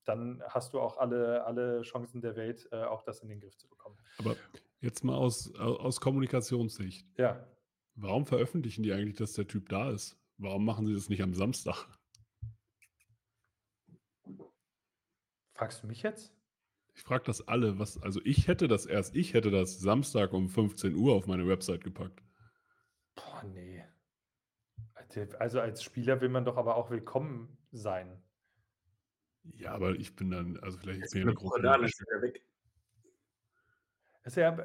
[0.05, 3.57] dann hast du auch alle, alle Chancen der Welt, äh, auch das in den Griff
[3.57, 3.97] zu bekommen.
[4.19, 4.35] Aber
[4.81, 7.07] jetzt mal aus, aus Kommunikationssicht.
[7.17, 7.47] Ja.
[7.95, 10.19] Warum veröffentlichen die eigentlich, dass der Typ da ist?
[10.39, 11.87] Warum machen sie das nicht am Samstag?
[15.57, 16.35] Fragst du mich jetzt?
[16.95, 20.51] Ich frage das alle, was, also ich hätte das erst, ich hätte das Samstag um
[20.51, 22.23] 15 Uhr auf meine Website gepackt.
[23.15, 23.83] Boah, nee.
[25.39, 28.23] Also als Spieler will man doch aber auch willkommen sein.
[29.45, 32.43] Ja, aber ich bin dann, also vielleicht ist mir eine große weg.
[34.35, 34.59] Ja,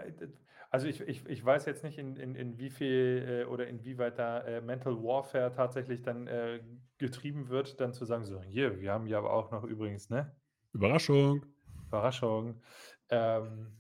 [0.71, 4.19] also ich, ich, ich weiß jetzt nicht, in, in, in wie viel äh, oder inwieweit
[4.19, 6.62] da äh, Mental Warfare tatsächlich dann äh,
[6.97, 10.36] getrieben wird, dann zu sagen, so, hier, wir haben ja aber auch noch übrigens, ne?
[10.73, 11.45] Überraschung.
[11.88, 12.62] Überraschung.
[13.10, 13.77] Ähm,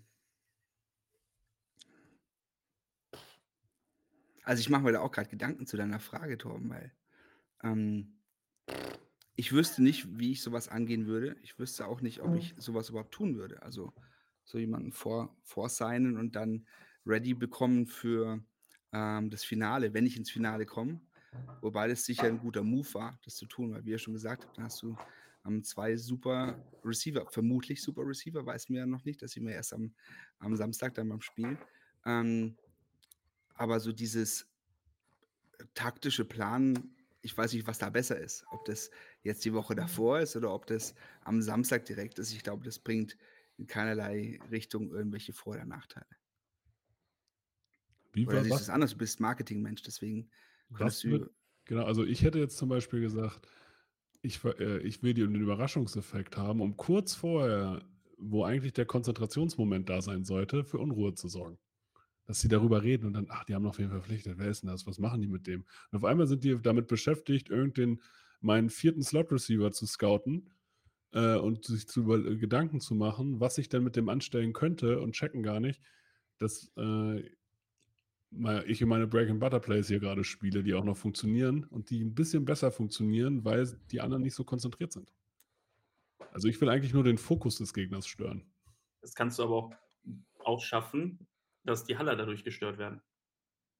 [4.43, 6.91] also ich mache mir da auch gerade Gedanken zu deiner Frage, Torben, weil
[7.63, 8.19] ähm,
[9.35, 11.37] ich wüsste nicht, wie ich sowas angehen würde.
[11.41, 13.61] Ich wüsste auch nicht, ob ich sowas überhaupt tun würde.
[13.63, 13.93] Also
[14.43, 16.67] so jemanden vor, vorsignen und dann
[17.05, 18.43] ready bekommen für
[18.91, 20.99] ähm, das Finale, wenn ich ins Finale komme.
[21.61, 24.43] Wobei das sicher ein guter Move war, das zu tun, weil wie ihr schon gesagt
[24.43, 24.97] habt, dann hast du
[25.45, 29.53] ähm, zwei super Receiver, vermutlich super Receiver, weiß mir ja noch nicht, das sehen wir
[29.53, 29.93] erst am,
[30.39, 31.57] am Samstag dann beim Spiel.
[32.05, 32.57] Ähm,
[33.55, 34.43] aber so dieses
[35.59, 38.45] äh, taktische Plan, ich weiß nicht, was da besser ist.
[38.51, 38.89] Ob das
[39.21, 42.33] jetzt die Woche davor ist oder ob das am Samstag direkt ist.
[42.33, 43.17] Ich glaube, das bringt
[43.57, 46.07] in keinerlei Richtung irgendwelche Vor- oder Nachteile.
[48.13, 48.91] Wie Oder siehst du es anders?
[48.91, 50.29] Du bist Marketingmensch, deswegen
[50.69, 51.31] wird,
[51.65, 53.47] genau, also ich hätte jetzt zum Beispiel gesagt,
[54.21, 57.81] ich, äh, ich will den Überraschungseffekt haben, um kurz vorher,
[58.17, 61.57] wo eigentlich der Konzentrationsmoment da sein sollte, für Unruhe zu sorgen.
[62.27, 64.69] Dass sie darüber reden und dann, ach, die haben noch wen verpflichtet, wer ist denn
[64.69, 65.65] das, was machen die mit dem?
[65.91, 68.01] Und auf einmal sind die damit beschäftigt, irgendeinen,
[68.41, 70.51] meinen vierten Slot-Receiver zu scouten
[71.13, 74.53] äh, und sich zu über, äh, Gedanken zu machen, was ich denn mit dem anstellen
[74.53, 75.81] könnte und checken gar nicht,
[76.37, 77.23] dass äh,
[78.65, 82.71] ich meine Break-and-Butter-Plays hier gerade spiele, die auch noch funktionieren und die ein bisschen besser
[82.71, 85.13] funktionieren, weil die anderen nicht so konzentriert sind.
[86.31, 88.45] Also ich will eigentlich nur den Fokus des Gegners stören.
[89.01, 89.71] Das kannst du aber auch,
[90.39, 91.27] auch schaffen,
[91.63, 93.01] dass die Haller dadurch gestört werden.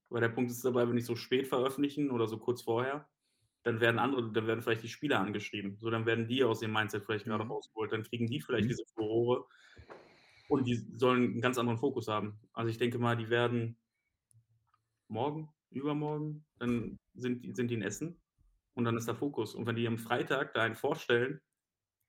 [0.09, 3.07] Weil der Punkt ist dabei, wenn ich so spät veröffentlichen oder so kurz vorher,
[3.63, 5.77] dann werden andere, dann werden vielleicht die Spieler angeschrieben.
[5.79, 7.51] So, dann werden die aus dem Mindset vielleicht gerade Mhm.
[7.51, 7.91] rausgeholt.
[7.93, 8.69] Dann kriegen die vielleicht Mhm.
[8.69, 9.45] diese Furore
[10.49, 12.39] und die sollen einen ganz anderen Fokus haben.
[12.53, 13.77] Also ich denke mal, die werden
[15.11, 18.21] morgen, übermorgen, dann sind, die- sind die in Essen
[18.73, 19.55] und dann ist der Fokus.
[19.55, 21.41] Und wenn die am Freitag da einen vorstellen,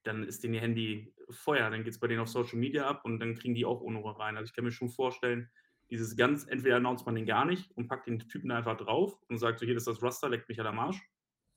[0.05, 3.05] dann ist denen ihr Handy Feuer, dann geht es bei denen auf Social Media ab
[3.05, 4.37] und dann kriegen die auch Unruhe rein.
[4.37, 5.51] Also ich kann mir schon vorstellen,
[5.91, 9.39] dieses ganz, entweder announced man den gar nicht und packt den Typen einfach drauf und
[9.39, 11.01] sagt so, hier ist das Raster, leckt mich an der Marsch.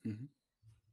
[0.02, 0.30] Mhm.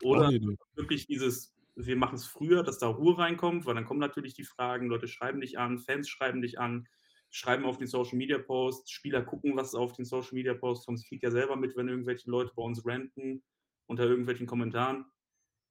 [0.01, 0.55] Oder Idee.
[0.75, 4.43] wirklich dieses, wir machen es früher, dass da Ruhe reinkommt, weil dann kommen natürlich die
[4.43, 6.87] Fragen, Leute schreiben dich an, Fans schreiben dich an,
[7.33, 10.99] schreiben auf den Social Media Posts, Spieler gucken, was auf den Social Media Posts kommt.
[10.99, 13.43] Ich kriege ja selber mit, wenn irgendwelche Leute bei uns ranten
[13.87, 15.05] unter irgendwelchen Kommentaren,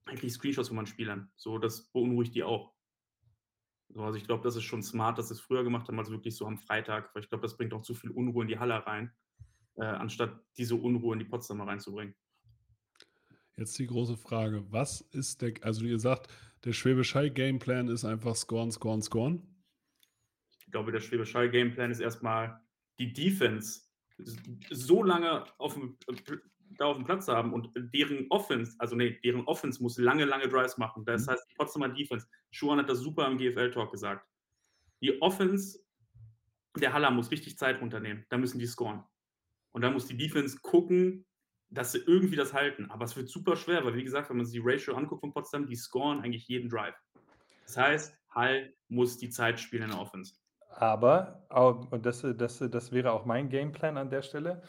[0.05, 1.31] dann kriege ich Screenshots von meinen Spielern.
[1.37, 2.75] So, das beunruhigt die auch.
[3.90, 6.11] So, also ich glaube, das ist schon smart, dass sie es früher gemacht haben, als
[6.11, 8.59] wirklich so am Freitag, weil ich glaube, das bringt auch zu viel Unruhe in die
[8.59, 9.12] Halle rein,
[9.77, 12.14] äh, anstatt diese Unruhe in die Potsdamer reinzubringen.
[13.57, 16.29] Jetzt die große Frage, was ist der, also ihr sagt,
[16.64, 19.46] der Schwäbisch Hall Gameplan ist einfach scoren, scoren, scoren.
[20.72, 22.58] Ich glaube, der Schwäbisch Hall Gameplan ist erstmal
[22.98, 23.82] die Defense
[24.70, 25.98] so lange auf dem,
[26.78, 30.24] da auf dem Platz zu haben und deren Offense, also nee, deren Offense muss lange,
[30.24, 31.04] lange Drives machen.
[31.04, 31.32] Das Mhm.
[31.32, 34.26] heißt, Potsdamer Defense, Schuhan hat das super im GFL-Talk gesagt.
[35.02, 35.78] Die Offense
[36.80, 38.24] der Haller muss richtig Zeit runternehmen.
[38.30, 39.04] Da müssen die scoren.
[39.72, 41.26] Und da muss die Defense gucken,
[41.68, 42.90] dass sie irgendwie das halten.
[42.90, 45.35] Aber es wird super schwer, weil wie gesagt, wenn man sich die Ratio anguckt von
[45.35, 46.96] Potsdam, die scoren eigentlich jeden Drive.
[47.66, 50.37] Das heißt, Hall muss die Zeit spielen in der Offense.
[50.74, 51.44] Aber,
[51.90, 54.62] und das, das, das wäre auch mein Gameplan an der Stelle,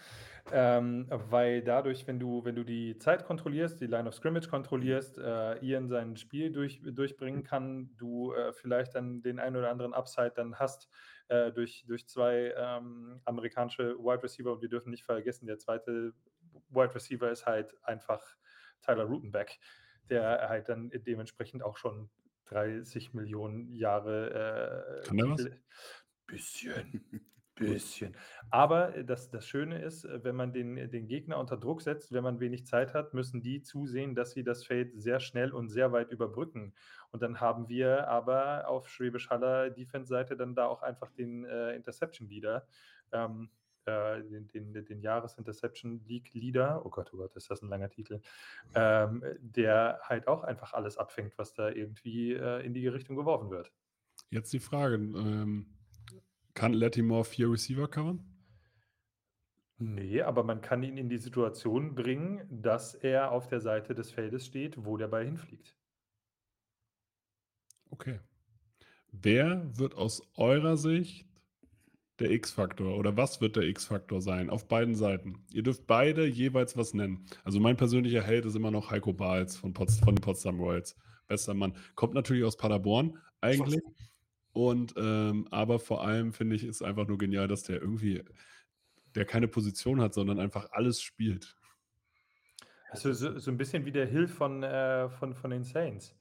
[0.51, 5.17] ähm, weil dadurch, wenn du, wenn du die Zeit kontrollierst, die Line of Scrimmage kontrollierst,
[5.17, 9.93] äh, Ian sein Spiel durch, durchbringen kann, du äh, vielleicht dann den einen oder anderen
[9.93, 10.89] Upside dann hast
[11.29, 14.51] äh, durch, durch zwei ähm, amerikanische Wide Receiver.
[14.51, 16.13] Und wir dürfen nicht vergessen, der zweite
[16.69, 18.21] Wide Receiver ist halt einfach
[18.81, 19.59] Tyler Rutenbeck,
[20.09, 22.09] der halt dann dementsprechend auch schon
[22.53, 25.49] 30 Millionen Jahre äh, Kann der was?
[26.27, 27.03] Bisschen.
[27.55, 28.15] Bisschen.
[28.49, 32.11] Aber äh, das, das Schöne ist, äh, wenn man den, den Gegner unter Druck setzt,
[32.11, 35.69] wenn man wenig Zeit hat, müssen die zusehen, dass sie das Feld sehr schnell und
[35.69, 36.73] sehr weit überbrücken.
[37.11, 41.75] Und dann haben wir aber auf Schwäbisch Haller Defense-Seite dann da auch einfach den äh,
[41.75, 42.65] Interception Leader,
[43.11, 43.51] ähm,
[43.85, 47.89] äh, den, den, den Jahres-Interception League Leader, oh Gott, oh Gott, ist das ein langer
[47.89, 48.21] Titel,
[48.75, 53.49] ähm, der halt auch einfach alles abfängt, was da irgendwie äh, in die Richtung geworfen
[53.49, 53.71] wird.
[54.29, 55.67] Jetzt die Frage, ähm,
[56.53, 58.23] kann Latimore vier Receiver covern?
[59.79, 64.11] Nee, aber man kann ihn in die Situation bringen, dass er auf der Seite des
[64.11, 65.75] Feldes steht, wo der Ball hinfliegt.
[67.89, 68.19] Okay.
[69.11, 71.27] Wer wird aus eurer Sicht
[72.19, 75.43] der X-Faktor oder was wird der X-Faktor sein auf beiden Seiten?
[75.51, 77.25] Ihr dürft beide jeweils was nennen.
[77.43, 80.95] Also mein persönlicher Held ist immer noch Heiko Bahls von, Pots von Potsdam Royals.
[81.27, 81.75] Bester Mann.
[81.95, 83.81] Kommt natürlich aus Paderborn eigentlich.
[84.51, 88.23] Und ähm, aber vor allem finde ich, ist einfach nur genial, dass der irgendwie,
[89.15, 91.55] der keine Position hat, sondern einfach alles spielt.
[92.89, 96.15] Also so, so ein bisschen wie der Hill von, äh, von, von den Saints.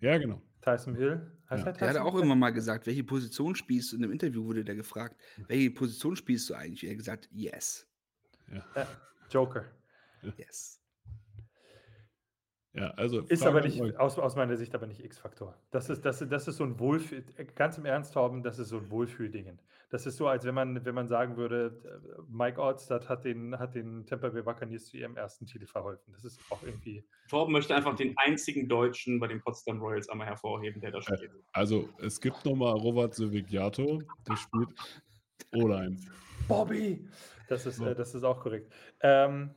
[0.00, 0.42] Ja, genau.
[0.62, 1.32] Tyson Hill.
[1.48, 1.70] Heißt Ja.
[1.70, 3.96] er Der hat Tyson auch immer mal gesagt, welche Position spielst du?
[3.96, 6.84] In einem Interview wurde der gefragt, welche Position spielst du eigentlich?
[6.84, 7.86] Er hat gesagt, yes,
[8.52, 8.64] Ja.
[8.74, 8.88] Ja,
[9.30, 9.64] Joker.
[10.36, 10.80] yes.
[12.76, 15.56] Ja, also Ist Frage aber nicht, aus, aus meiner Sicht aber nicht X-Faktor.
[15.70, 17.24] Das ist, das, das ist so ein Wohlfühl,
[17.54, 19.58] ganz im Ernst, Torben, das ist so ein Wohlfühldingen.
[19.88, 23.58] Das ist so, als wenn man, wenn man sagen würde, äh, Mike Orstad hat den,
[23.58, 26.12] hat den Tampa Bay Buccaneers zu ihrem ersten Titel verholfen.
[26.12, 27.04] Das ist auch irgendwie.
[27.30, 31.30] Torben möchte einfach den einzigen Deutschen bei den Potsdam Royals einmal hervorheben, der da spielt.
[31.52, 34.68] Also, es gibt nochmal Robert Silvigiato, der spielt
[35.54, 35.96] O-Line.
[36.48, 37.08] Bobby!
[37.48, 37.86] Das ist, So.
[37.86, 38.72] äh, das ist auch korrekt.
[39.00, 39.50] Ähm,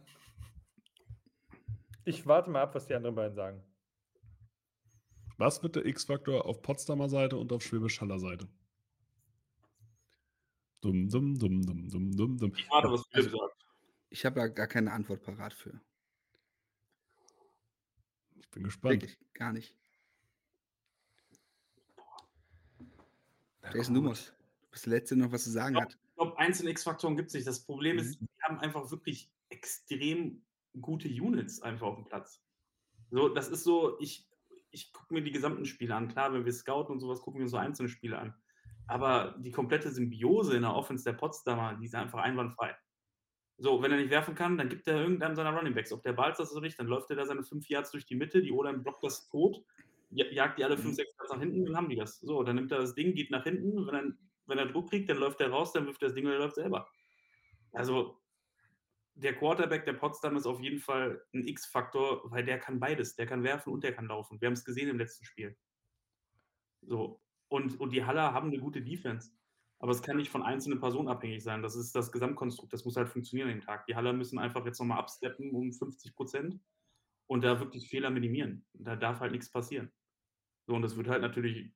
[2.10, 3.64] ich warte mal ab, was die anderen beiden sagen.
[5.38, 8.48] Was wird der X-Faktor auf Potsdamer Seite und auf Schwäbisch Haller Seite?
[10.82, 12.54] Dumm, dumm, dumm, dumm, dumm, dumm, dumm.
[12.56, 13.66] Ich warte, was Philipp Also- sagt.
[14.12, 15.80] Ich habe da gar keine Antwort parat für.
[18.40, 18.94] Ich bin gespannt.
[19.04, 19.76] Wirklich, gar nicht.
[23.74, 24.34] Jason, du musst.
[24.64, 25.82] Du bist der Letzte, der noch was zu sagen Ja.
[25.82, 25.94] hat.
[25.94, 27.48] Ich glaube, einzelne X-Faktoren gibt es nicht.
[27.48, 28.02] Das Problem Mhm.
[28.02, 30.42] ist, wir haben einfach wirklich extrem
[30.80, 32.44] gute Units einfach auf dem Platz.
[33.12, 34.30] So, das ist so, ich,
[34.72, 36.08] ich gucke mir die gesamten Spiele an.
[36.08, 38.36] Klar, wenn wir scouten und sowas, gucken wir uns so einzelne Spiele an.
[38.88, 42.76] Aber die komplette Symbiose in der Offense der Potsdamer, die ist einfach einwandfrei.
[43.58, 45.92] So, wenn er nicht werfen kann, dann gibt er irgendeinem seiner Running Backs.
[45.92, 48.06] Ob der Ball ist das oder nicht, dann läuft er da seine fünf Yards durch
[48.06, 49.62] die Mitte, die O-Line blockt das tot,
[50.12, 52.20] ja- jagt die alle fünf, sechs Yards nach hinten, dann haben die das.
[52.20, 54.14] So, dann nimmt er das Ding, geht nach hinten, wenn er,
[54.46, 56.40] wenn er Druck kriegt, dann läuft er raus, dann wirft er das Ding und er
[56.40, 56.88] läuft selber.
[57.74, 58.18] Also,
[59.22, 63.16] der Quarterback der Potsdam ist auf jeden Fall ein X-Faktor, weil der kann beides.
[63.16, 64.40] Der kann werfen und der kann laufen.
[64.40, 65.58] Wir haben es gesehen im letzten Spiel.
[66.82, 67.22] So.
[67.50, 69.32] Und, und die Haller haben eine gute Defense.
[69.80, 71.62] Aber es kann nicht von einzelnen Personen abhängig sein.
[71.62, 72.72] Das ist das Gesamtkonstrukt.
[72.72, 73.86] Das muss halt funktionieren dem Tag.
[73.86, 76.60] Die Haller müssen einfach jetzt nochmal absteppen um 50 Prozent
[77.28, 78.66] und da wirklich Fehler minimieren.
[78.74, 79.92] Da darf halt nichts passieren.
[80.68, 81.74] So, und das wird halt natürlich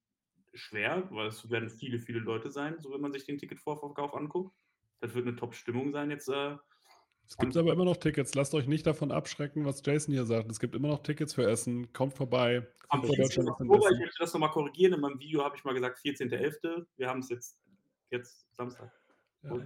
[0.53, 4.55] schwer, weil es werden viele, viele Leute sein, so wenn man sich den Ticketvorverkauf anguckt.
[4.99, 6.29] Das wird eine Top-Stimmung sein jetzt.
[6.29, 6.57] Äh,
[7.27, 8.35] Es gibt aber immer noch Tickets.
[8.35, 10.51] Lasst euch nicht davon abschrecken, was Jason hier sagt.
[10.51, 11.91] Es gibt immer noch Tickets für Essen.
[11.93, 12.67] Kommt vorbei.
[12.89, 13.45] Am Football 14.
[13.45, 14.93] Deutschland ist in Oktober, ich möchte das nochmal korrigieren.
[14.93, 16.85] In meinem Video habe ich mal gesagt 14.11.
[16.97, 17.59] Wir haben es jetzt,
[18.11, 18.91] jetzt Samstag.
[19.43, 19.59] Ja.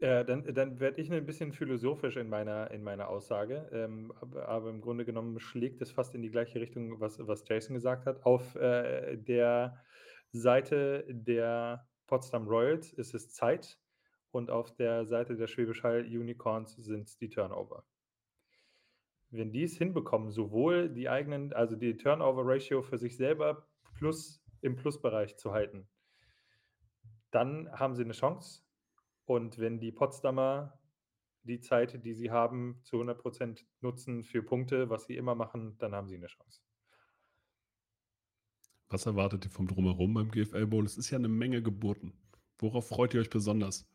[0.00, 4.48] Äh, dann dann werde ich ein bisschen philosophisch in meiner, in meiner Aussage, ähm, aber,
[4.48, 8.06] aber im Grunde genommen schlägt es fast in die gleiche Richtung, was, was Jason gesagt
[8.06, 8.24] hat.
[8.24, 9.82] Auf äh, der
[10.30, 13.76] Seite der Potsdam Royals ist es Zeit
[14.30, 17.84] und auf der Seite der Schwäbisch Hall Unicorns sind es die Turnover.
[19.30, 24.76] Wenn die es hinbekommen, sowohl die eigenen, also die Turnover-Ratio für sich selber plus im
[24.76, 25.88] Plusbereich zu halten,
[27.30, 28.62] dann haben sie eine Chance.
[29.26, 30.78] Und wenn die Potsdamer
[31.42, 35.94] die Zeit, die sie haben, zu 100% nutzen für Punkte, was sie immer machen, dann
[35.94, 36.62] haben sie eine Chance.
[38.88, 40.84] Was erwartet ihr vom Drumherum beim GFL Bowl?
[40.86, 42.14] Es ist ja eine Menge Geburten.
[42.58, 43.86] Worauf freut ihr euch besonders?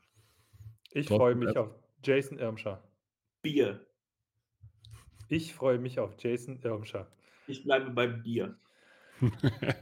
[0.95, 1.71] Ich freue mich auf
[2.03, 2.83] Jason Irmscher.
[3.41, 3.85] Bier.
[5.27, 7.11] Ich freue mich auf Jason Irmscher.
[7.47, 8.59] Ich bleibe beim Bier.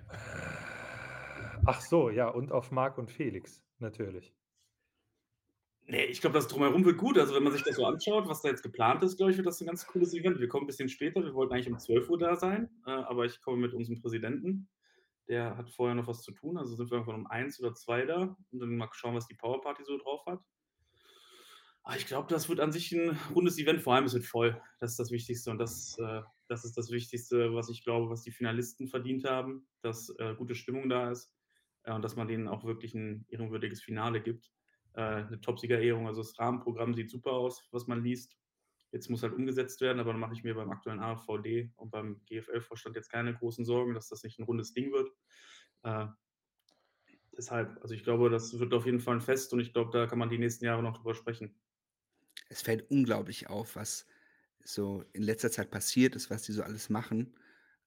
[1.65, 4.33] Ach so, ja, und auf Marc und Felix, natürlich.
[5.87, 7.17] Nee, ich glaube, das Drumherum wird gut.
[7.17, 9.47] Also, wenn man sich das so anschaut, was da jetzt geplant ist, glaube ich, wird
[9.47, 10.39] das ein ganz cooles Event.
[10.39, 11.21] Wir kommen ein bisschen später.
[11.21, 14.69] Wir wollten eigentlich um 12 Uhr da sein, äh, aber ich komme mit unserem Präsidenten.
[15.27, 16.57] Der hat vorher noch was zu tun.
[16.57, 19.35] Also sind wir irgendwann um eins oder zwei da und dann mal schauen, was die
[19.35, 20.39] Powerparty so drauf hat.
[21.83, 23.81] Aber ich glaube, das wird an sich ein rundes Event.
[23.81, 24.61] Vor allem, es wird voll.
[24.79, 25.49] Das ist das Wichtigste.
[25.49, 29.67] Und das, äh, das ist das Wichtigste, was ich glaube, was die Finalisten verdient haben,
[29.81, 31.33] dass äh, gute Stimmung da ist
[31.83, 34.51] äh, und dass man denen auch wirklich ein ehrenwürdiges Finale gibt
[34.93, 36.07] äh, eine Top-Sieger-Ehrung.
[36.07, 38.37] Also das Rahmenprogramm sieht super aus, was man liest.
[38.91, 42.21] Jetzt muss halt umgesetzt werden, aber dann mache ich mir beim aktuellen AVD und beim
[42.25, 45.09] GFL-Vorstand jetzt keine großen Sorgen, dass das nicht ein rundes Ding wird.
[45.83, 46.07] Äh,
[47.37, 50.07] deshalb, also ich glaube, das wird auf jeden Fall ein Fest und ich glaube, da
[50.07, 51.55] kann man die nächsten Jahre noch drüber sprechen.
[52.51, 54.05] Es fällt unglaublich auf, was
[54.63, 57.33] so in letzter Zeit passiert ist, was die so alles machen.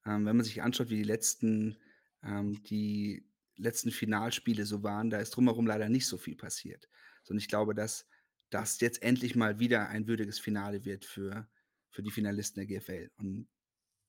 [0.07, 1.77] Ähm, wenn man sich anschaut, wie die letzten,
[2.23, 6.89] ähm, die letzten Finalspiele so waren, da ist drumherum leider nicht so viel passiert.
[7.29, 8.07] Und ich glaube, dass
[8.51, 11.49] das jetzt endlich mal wieder ein würdiges Finale wird für,
[11.91, 13.11] für die Finalisten der GFL.
[13.17, 13.49] Und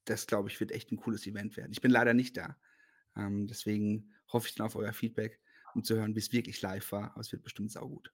[0.05, 1.71] das, glaube ich, wird echt ein cooles Event werden.
[1.71, 2.57] Ich bin leider nicht da.
[3.15, 5.39] Ähm, deswegen hoffe ich dann auf euer Feedback,
[5.73, 7.11] um zu hören, wie es wirklich live war.
[7.11, 8.11] Aber es wird bestimmt saugut.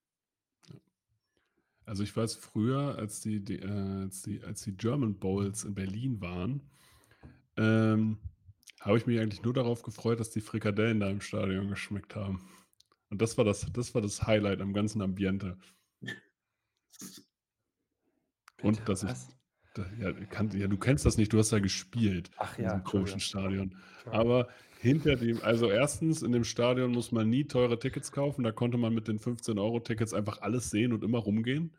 [1.86, 5.74] Also ich weiß früher, als die, die, äh, als die, als die German Bowls in
[5.74, 6.62] Berlin waren,
[7.58, 8.20] ähm,
[8.80, 12.48] habe ich mich eigentlich nur darauf gefreut, dass die Frikadellen da im Stadion geschmeckt haben.
[13.10, 15.58] Und das war das, das war das Highlight am ganzen Ambiente.
[18.62, 19.38] Und Bitte, dass ich, was?
[19.74, 22.72] da, ja, kann, ja, du kennst das nicht, du hast da gespielt Ach in ja,
[22.72, 23.20] diesem komischen.
[23.20, 23.72] Stadion.
[23.72, 24.14] Entschuldigung.
[24.14, 24.48] Aber
[24.82, 28.44] hinter dem, also erstens, in dem Stadion muss man nie teure Tickets kaufen.
[28.44, 31.76] Da konnte man mit den 15-Euro-Tickets einfach alles sehen und immer rumgehen.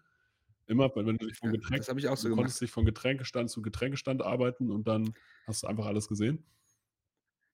[0.69, 2.85] Immer, wenn du dich vom Ja, Getränk das ich auch so du konntest dich von
[2.85, 5.15] Getränkestand zu Getränkestand arbeiten und dann
[5.49, 6.45] hast du einfach alles gesehen?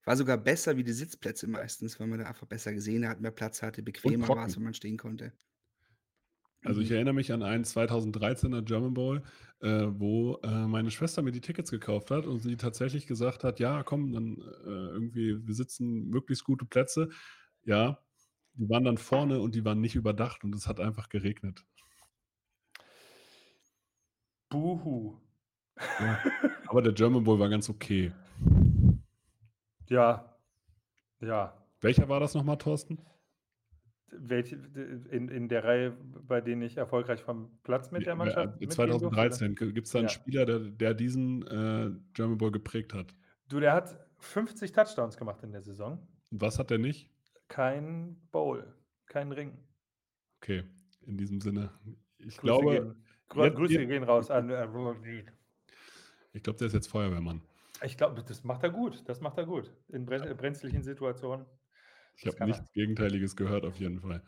[0.05, 3.31] War sogar besser wie die Sitzplätze meistens, weil man da einfach besser gesehen hat, mehr
[3.31, 4.41] Platz hatte, bequemer trocken.
[4.43, 5.33] war's, wenn man stehen konnte.
[6.65, 6.95] Also, ich Mhm.
[6.97, 9.23] erinnere mich an einen 2013er German Bowl,
[9.61, 13.61] äh, wo, äh, meine Schwester mir die Tickets gekauft hat und sie tatsächlich gesagt hat:
[13.61, 14.37] „Ja, komm, dann,
[14.67, 17.11] äh, irgendwie wir sitzen möglichst gute Plätze.“
[17.65, 18.01] Ja,
[18.55, 21.65] die waren dann vorne und die waren nicht überdacht und es hat einfach geregnet.
[24.51, 25.17] Buhu.
[25.99, 26.21] Ja,
[26.65, 28.13] aber der German Bowl war ganz okay.
[29.89, 30.37] Ja.
[31.21, 31.55] Ja.
[31.81, 32.99] Welcher war das noch mal, Thorsten?
[34.11, 34.57] Welche
[35.11, 35.91] in in der Reihe,
[36.27, 39.31] bei denen ich erfolgreich vom Platz mit der Mannschaft äh, mitgehen durfte, oder?
[39.31, 39.55] 2013.
[39.55, 40.09] G gibt's da 'n Ja.
[40.09, 43.15] Spieler, der der diesen, äh, German Bowl geprägt hat?
[43.49, 45.99] Du, der hat 50 Touchdowns gemacht in der Saison.
[46.31, 47.11] Was hat der nicht?
[47.49, 48.65] Kein Bowl,
[49.07, 49.59] kein Ring.
[50.41, 50.65] Okay,
[51.07, 51.71] in diesem Sinne.
[52.19, 52.95] Ich Grüße glaube, gehen
[53.29, 54.67] Grü jetzt Grüße gehen raus an, äh.
[56.33, 57.43] Ich glaube, der ist jetzt Feuerwehrmann.
[57.85, 59.09] Ich glaube, das macht er gut.
[59.09, 59.73] Das macht er gut.
[59.89, 61.47] In bren brenzlichen Situationen.
[62.19, 64.23] Ich habe nichts Gegenteiliges gehört auf jeden Fall.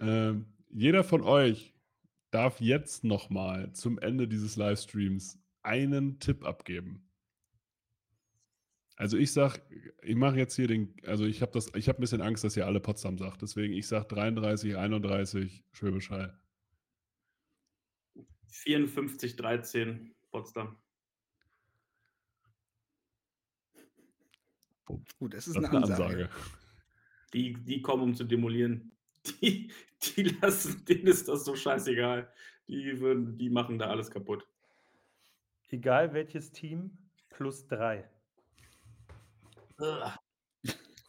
[0.00, 1.74] Ähm, jeder von euch
[2.30, 7.08] darf jetzt noch mal zum Ende dieses Livestreams einen Tipp abgeben.
[8.98, 9.60] Also, ich sage
[10.02, 12.56] ich mache jetzt hier den also, ich habe das ich habe 'n bisschen Angst, dass
[12.56, 13.42] ihr alle Potsdam sagt.
[13.42, 16.40] Deswegen, ich sage 33, 31 Schwäbisch Hall.
[18.48, 20.80] 54, 13 Potsdam.
[25.18, 26.18] Gut, das ist Das 'ne ist 'ne Ansage.
[26.18, 26.30] Ansage.
[27.32, 28.92] Die die kommen, um zu demolieren.
[29.42, 29.70] Die
[30.02, 32.32] die lassen denen ist das so scheißegal.
[32.68, 34.46] Die würden die machen da alles kaputt.
[35.68, 38.08] Egal welches Team, plus 3.
[39.78, 40.12] Ugh.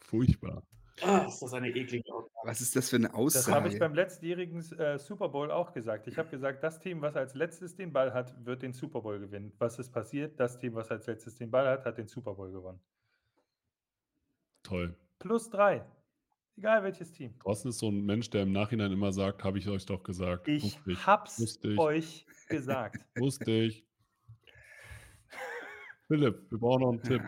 [0.00, 0.62] Furchtbar.
[1.00, 2.30] Ah, ist das eine eklige Aussage.
[2.44, 3.78] Was ist das für 'ne Das habe ich Aussage?
[3.78, 6.06] beim letztjährigen äh, Super Bowl auch gesagt.
[6.06, 9.18] Ich habe gesagt: „Das Team, was als Letztes den Ball hat, wird den Super Bowl
[9.18, 10.38] gewinnen.“ Was ist passiert?
[10.38, 12.80] Das Team, was als Letztes den Ball hat, hat den Super Bowl gewonnen.
[14.64, 14.94] Toll.
[15.18, 15.84] Plus 3.
[16.58, 17.42] Egal welches Team.
[17.44, 20.46] Thorsten ist so 'n Mensch, der im Nachhinein immer sagt: „Habe ich euch doch gesagt.
[20.46, 20.96] Ich es
[21.36, 21.84] Wusste ich.
[21.84, 23.06] euch gesagt.
[23.16, 23.84] Wusste ich.“
[26.08, 27.22] Philipp, wir brauchen noch 'n Tipp.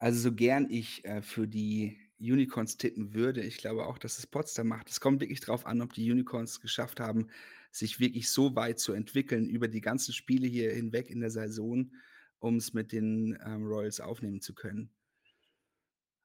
[0.00, 4.26] Also, so gern ich, äh, für die Unicorns tippen würde, ich glaube auch, dass es
[4.28, 4.88] Potsdam macht.
[4.90, 7.28] Es kommt wirklich drauf an, ob die Unicorns es geschafft haben,
[7.72, 11.92] sich wirklich so weit zu entwickeln über die ganzen Spiele hier hinweg in der Saison,
[12.38, 14.90] um's mit den, ähm, Royals aufnehmen zu können.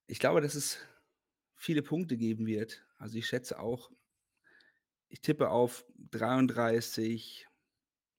[0.10, 0.80] Ich glaube, dass es
[1.56, 2.86] viele Punkte geben wird.
[2.98, 3.92] Also, ich schätze auch
[5.12, 7.48] ich tippe auf 33,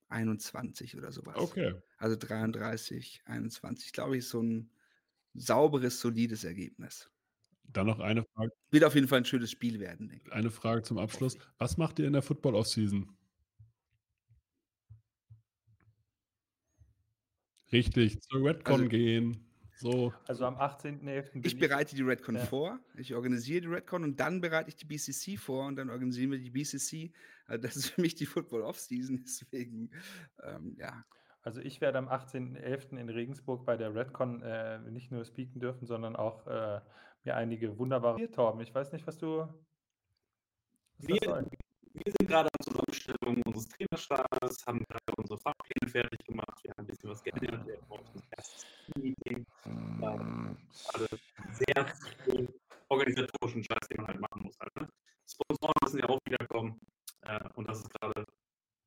[0.09, 1.57] 21 oder so was.
[1.57, 1.75] Okay.
[1.97, 4.71] Also, 33, 21, glaube ich, ist so 'n
[5.35, 7.11] sauberes, solides Ergebnis.
[7.67, 10.31] Dann noch eine Frage Wird auf jeden Fall 'n schönes Spiel werden, denke ich.
[10.31, 11.37] eine Frage zum Abschluss.
[11.57, 13.09] Was macht ihr in der Football Offseason?
[17.71, 19.44] Richtig, zur Redcon Also gehen.
[19.77, 20.13] So.
[20.27, 21.31] Also, am 18.11.
[21.31, 22.45] bin Ich ich bereite die Redcon ja.
[22.45, 22.79] vor.
[22.95, 26.39] Ich organisiere die Redcon und dann bereite ich die BCC vor und dann organisieren wir
[26.39, 27.11] die BCC.
[27.47, 29.91] Also, das ist für mich die Football Offseason, deswegen,
[30.43, 31.05] ähm, ja.
[31.41, 32.97] Also, ich werde am 18.11.
[32.97, 36.79] in Regensburg bei der Redcon, äh, nicht nur speaken dürfen, sondern auch, äh,
[37.23, 39.47] mir einige wunderbare Torben, ich weiß nicht, was du
[40.97, 41.45] was Wir
[41.95, 42.64] wir sind grade an
[42.95, 46.63] Zusammenstellung unseres Trainerstabs, haben grade unsere Fahrpläne fertig gemacht.
[46.63, 47.65] Wir haben 'n bisschen was geändert.
[47.67, 49.45] Wir auch unser erstes Team-Meeting.
[49.65, 51.07] Ähm, grade
[51.53, 51.85] sehr
[52.23, 54.89] viel organisatorischen Scheiß, den man halt machen muss halt, ne?
[55.27, 56.79] Sponsoren müssen ja auch wieder kommen.
[57.21, 58.25] Äh, und das ist grade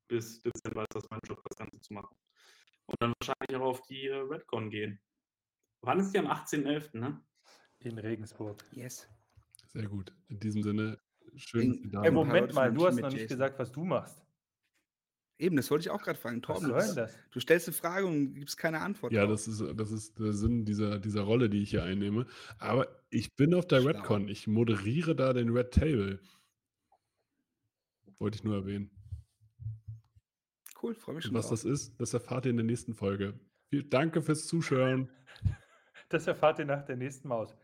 [0.09, 2.17] bis Dezember ist das mein Job, das Ganze zu machen.
[2.87, 5.01] Und dann wahrscheinlich auch auf die, äh, Redcon gehen.
[5.83, 6.19] Wann ist die?
[6.19, 7.23] Am 18.11., ne?
[7.81, 8.65] In Regensburg.
[8.73, 9.07] Yes.
[9.67, 10.13] Sehr gut.
[10.29, 10.99] In diesem Sinne,
[11.37, 13.29] schön, Ey, Moment mal, du hast noch nicht Jason.
[13.37, 14.23] gesagt, was du machst.
[15.41, 16.39] Eben, das wollte ich auch grad fragen.
[16.39, 17.17] Was Torben, soll das denn das?
[17.31, 19.33] du stellst 'ne Frage und gibst keine Antwort Ja, drauf.
[19.35, 22.27] das ist das ist der Sinn dieser dieser Rolle, die ich hier einnehme.
[22.59, 23.91] Aber ich bin auf der Schlau.
[23.93, 24.29] Redcon.
[24.29, 26.19] Ich moderiere da den Red Table.
[28.19, 28.91] Wollte ich nur erwähnen.
[30.83, 31.63] Cool, freue mich Und schon was drauf.
[31.63, 33.39] das ist, das erfahrt ihr in der nächsten Folge.
[33.71, 35.09] Viel danke fürs Zuschauen.
[36.11, 37.55] Das erfahrt ihr nach der nächsten Maus.